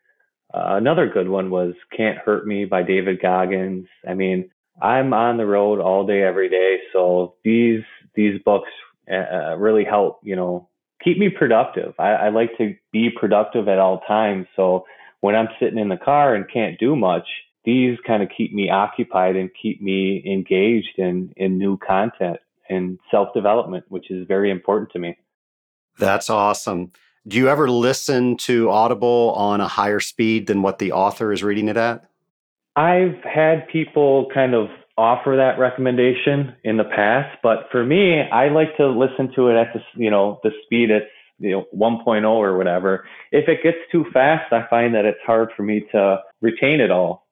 [0.55, 3.87] Uh, another good one was Can't Hurt Me by David Goggins.
[4.09, 4.49] I mean,
[4.83, 6.79] I'm on the road all day, every day.
[6.93, 7.83] So these
[8.15, 8.69] these books
[9.11, 10.69] uh, uh, really help, you know,
[11.03, 11.95] keep me productive.
[11.99, 14.47] I, I like to be productive at all times.
[14.57, 14.85] So
[15.21, 17.27] when I'm sitting in the car and can't do much,
[17.65, 22.99] these kind of keep me occupied and keep me engaged in in new content and
[23.11, 25.17] self development, which is very important to me.
[25.99, 26.93] That's awesome.
[27.27, 31.43] Do you ever listen to Audible on a higher speed than what the author is
[31.43, 32.10] reading it at?
[32.77, 38.49] I've had people kind of offer that recommendation in the past, but for me, I
[38.49, 41.07] like to listen to it at the you know the speed it's
[41.39, 43.07] you know 1.0 or whatever.
[43.33, 46.91] If it gets too fast, I find that it's hard for me to retain it
[46.91, 47.27] all.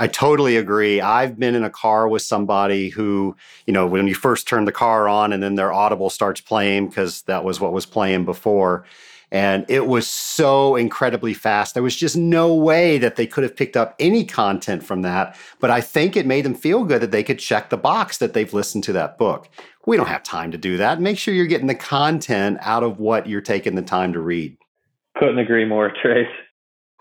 [0.00, 1.00] I totally agree.
[1.00, 3.34] I've been in a car with somebody who,
[3.66, 6.88] you know, when you first turn the car on and then their audible starts playing
[6.88, 8.84] because that was what was playing before
[9.30, 11.74] and it was so incredibly fast.
[11.74, 15.36] There was just no way that they could have picked up any content from that.
[15.60, 18.32] But I think it made them feel good that they could check the box that
[18.32, 19.48] they've listened to that book.
[19.86, 21.00] We don't have time to do that.
[21.00, 24.56] Make sure you're getting the content out of what you're taking the time to read.
[25.16, 26.26] Couldn't agree more, Trace.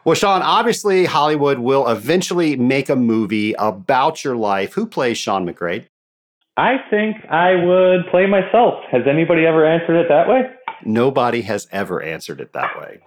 [0.03, 4.73] Well, Sean, obviously Hollywood will eventually make a movie about your life.
[4.73, 5.88] Who plays Sean McGrade?
[6.55, 8.84] I think I would play myself.
[8.91, 10.43] Has anybody ever answered it that way?
[10.84, 12.99] Nobody has ever answered it that way.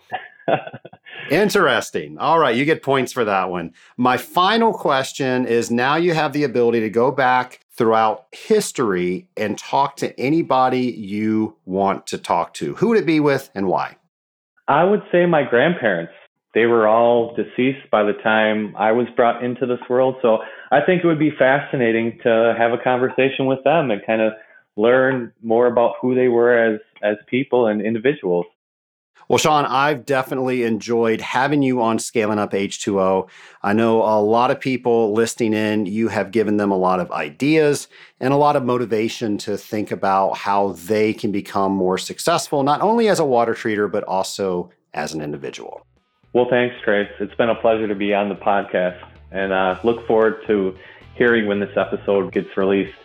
[1.30, 2.18] Interesting.
[2.18, 3.72] All right, you get points for that one.
[3.96, 9.56] My final question is now you have the ability to go back throughout history and
[9.56, 12.74] talk to anybody you want to talk to.
[12.76, 13.96] Who would it be with and why?
[14.66, 16.12] I would say my grandparents.
[16.52, 20.16] They were all deceased by the time I was brought into this world.
[20.20, 20.38] So
[20.72, 24.32] I think it would be fascinating to have a conversation with them and kind of
[24.76, 28.46] learn more about who they were as as people and individuals.
[29.30, 33.28] Well, Sean, I've definitely enjoyed having you on Scaling Up H2O.
[33.62, 37.12] I know a lot of people listening in, you have given them a lot of
[37.12, 37.86] ideas
[38.18, 42.80] and a lot of motivation to think about how they can become more successful, not
[42.80, 45.86] only as a water treater, but also as an individual.
[46.32, 47.10] Well, thanks, Trace.
[47.20, 50.76] It's been a pleasure to be on the podcast and uh, look forward to
[51.14, 52.98] hearing when this episode gets released.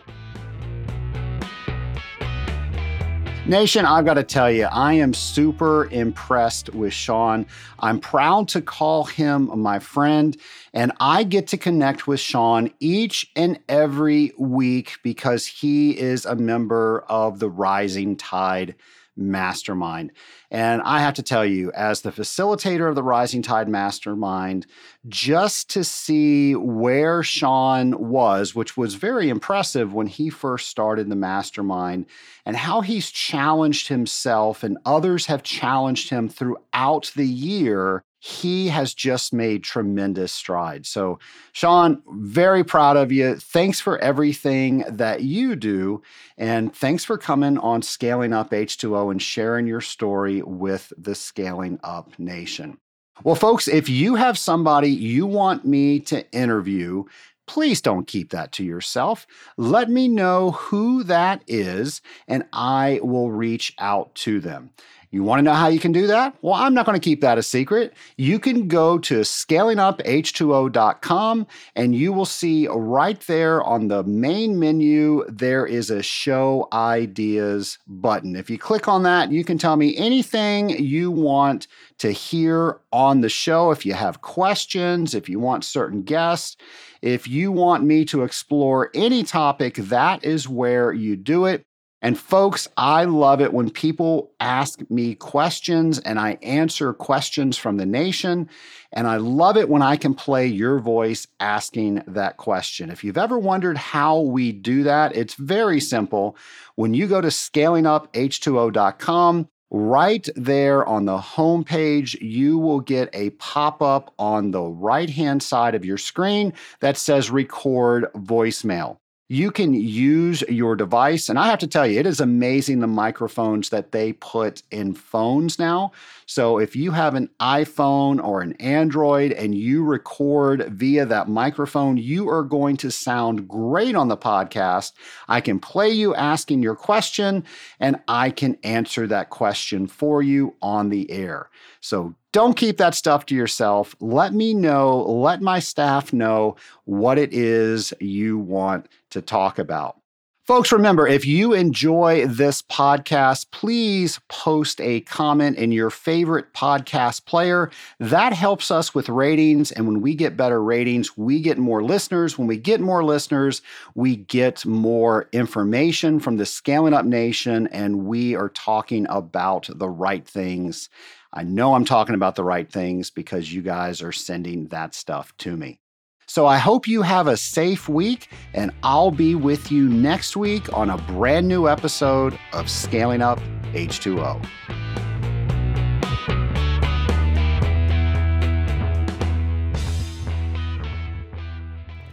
[3.47, 7.45] Nation, I've got to tell you, I am super impressed with Sean.
[7.77, 10.35] I'm proud to call him my friend,
[10.73, 16.35] and I get to connect with Sean each and every week because he is a
[16.35, 18.73] member of the Rising Tide
[19.17, 20.11] Mastermind.
[20.51, 24.65] And I have to tell you, as the facilitator of the Rising Tide Mastermind,
[25.07, 31.15] just to see where Sean was, which was very impressive when he first started the
[31.15, 32.05] mastermind,
[32.45, 38.95] and how he's challenged himself and others have challenged him throughout the year he has
[38.95, 40.89] just made tremendous strides.
[40.89, 41.19] So,
[41.51, 43.35] Sean, very proud of you.
[43.35, 46.01] Thanks for everything that you do.
[46.35, 51.79] And thanks for coming on Scaling Up H2O and sharing your story with the Scaling
[51.83, 52.79] Up Nation.
[53.23, 57.03] Well, folks, if you have somebody you want me to interview,
[57.47, 59.27] please don't keep that to yourself.
[59.57, 64.71] Let me know who that is, and I will reach out to them.
[65.15, 66.35] You want to know how you can do that?
[66.41, 67.93] Well, I'm not going to keep that a secret.
[68.17, 75.23] You can go to scalinguph2o.com and you will see right there on the main menu,
[75.29, 78.35] there is a show ideas button.
[78.35, 81.67] If you click on that, you can tell me anything you want
[81.99, 83.71] to hear on the show.
[83.71, 86.57] If you have questions, if you want certain guests,
[87.05, 91.63] if you want me to explore any topic, that is where you do it.
[92.01, 97.77] And folks, I love it when people ask me questions and I answer questions from
[97.77, 98.49] the nation.
[98.91, 102.89] And I love it when I can play your voice asking that question.
[102.89, 106.35] If you've ever wondered how we do that, it's very simple.
[106.73, 113.31] When you go to scalinguph2o.com, right there on the home page, you will get a
[113.31, 118.97] pop up on the right hand side of your screen that says record voicemail
[119.27, 121.29] you can use your device.
[121.29, 124.93] And I have to tell you, it is amazing the microphones that they put in
[124.93, 125.91] phones now.
[126.27, 131.97] So if you have an iPhone or an Android and you record via that microphone,
[131.97, 134.93] you are going to sound great on the podcast.
[135.27, 137.45] I can play you asking your question
[137.79, 141.49] and I can answer that question for you on the air.
[141.81, 143.95] So don't keep that stuff to yourself.
[143.99, 149.97] Let me know, let my staff know what it is you want to talk about.
[150.43, 157.25] Folks, remember, if you enjoy this podcast, please post a comment in your favorite podcast
[157.25, 157.71] player.
[157.99, 159.71] That helps us with ratings.
[159.71, 162.37] And when we get better ratings, we get more listeners.
[162.37, 163.63] When we get more listeners,
[163.95, 169.89] we get more information from the Scaling Up Nation, and we are talking about the
[169.89, 170.89] right things
[171.37, 175.35] I know I'm talking about the right things because you guys are sending that stuff
[175.39, 175.81] to me.
[176.27, 180.73] So I hope you have a safe week, and I'll be with you next week
[180.73, 183.39] on a brand new episode of Scaling Up
[183.73, 184.43] H2O.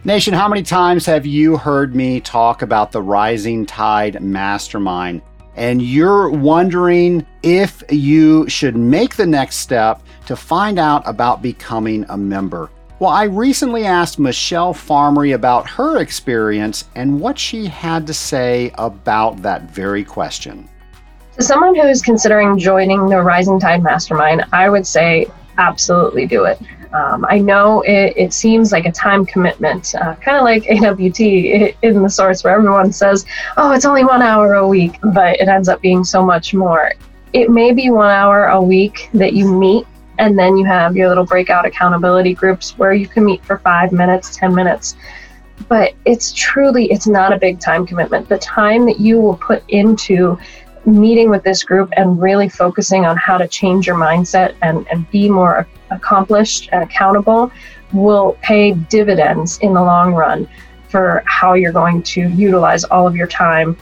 [0.05, 5.21] Nation, how many times have you heard me talk about the Rising Tide Mastermind?
[5.55, 12.05] and you're wondering if you should make the next step to find out about becoming
[12.09, 12.69] a member.
[13.03, 18.71] Well, I recently asked Michelle Farmery about her experience and what she had to say
[18.75, 20.69] about that very question.
[21.35, 25.25] To someone who is considering joining the Rising Tide Mastermind, I would say
[25.57, 26.61] absolutely do it.
[26.93, 31.19] Um, I know it, it, seems like a time commitment, uh, kind of like AWT
[31.81, 33.25] in the source where everyone says,
[33.57, 36.93] oh, it's only one hour a week, but it ends up being so much more.
[37.33, 39.85] It may be one hour a week that you meet,
[40.19, 43.91] and then you have your little breakout accountability groups where you can meet for five
[43.91, 44.95] minutes, 10 minutes.
[45.67, 48.29] But it's truly, it's not a big time commitment.
[48.29, 50.37] The time that you will put into
[50.85, 55.09] meeting with this group and really focusing on how to change your mindset and, and
[55.11, 57.51] be more accomplished and accountable
[57.93, 60.47] will pay dividends in the long run
[60.89, 63.77] for how you're going to utilize all of your time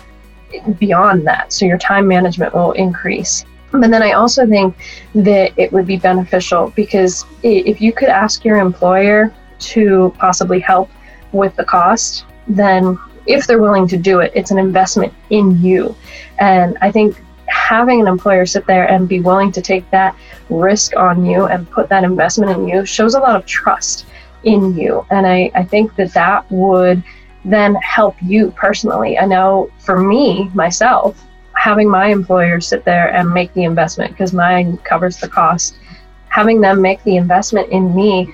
[0.80, 1.52] beyond that.
[1.52, 3.46] So your time management will increase.
[3.72, 4.76] But then I also think
[5.16, 10.90] that it would be beneficial because if you could ask your employer to possibly help
[11.32, 15.96] with the cost, then if they're willing to do it, it's an investment in you.
[16.40, 20.16] And I think having an employer sit there and be willing to take that
[20.50, 24.06] risk on you and put that investment in you shows a lot of trust
[24.44, 25.06] in you.
[25.12, 27.04] And I, I think that that would
[27.46, 29.18] then help you personally.
[29.18, 31.24] I know for me, myself,
[31.62, 35.76] having my employer sit there and make the investment because mine covers the cost,
[36.28, 38.34] having them make the investment in me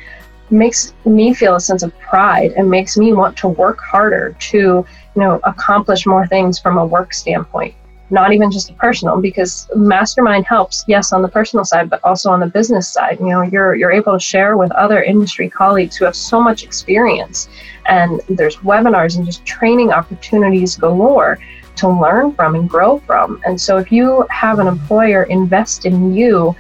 [0.50, 4.58] makes me feel a sense of pride and makes me want to work harder to
[4.58, 7.76] you know accomplish more things from a work standpoint
[8.10, 12.32] not even just a personal because mastermind helps yes on the personal side but also
[12.32, 13.18] on the business side.
[13.20, 16.64] You know you're you're able to share with other industry colleagues who have so much
[16.64, 17.50] experience
[17.88, 21.38] and there's webinars and just training opportunities galore
[21.78, 26.14] to learn from and grow from and so if you have an employer invest in
[26.14, 26.56] you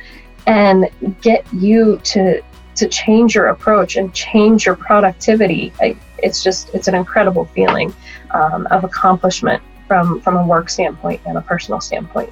[0.45, 0.89] and
[1.21, 2.41] get you to
[2.75, 5.73] to change your approach and change your productivity
[6.19, 7.93] it's just it's an incredible feeling
[8.31, 12.31] um, of accomplishment from from a work standpoint and a personal standpoint.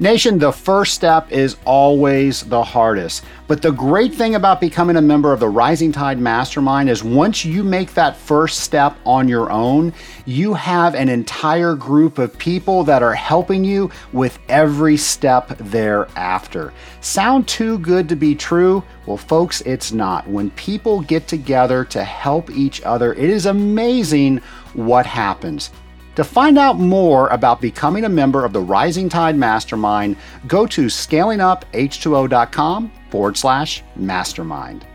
[0.00, 3.24] Nation, the first step is always the hardest.
[3.46, 7.44] But the great thing about becoming a member of the Rising Tide Mastermind is once
[7.44, 9.92] you make that first step on your own,
[10.26, 16.72] you have an entire group of people that are helping you with every step thereafter.
[17.00, 18.82] Sound too good to be true?
[19.06, 20.26] Well, folks, it's not.
[20.26, 24.38] When people get together to help each other, it is amazing
[24.72, 25.70] what happens.
[26.16, 30.16] To find out more about becoming a member of the Rising Tide Mastermind,
[30.46, 34.86] go to scalinguph2o.com forward slash mastermind.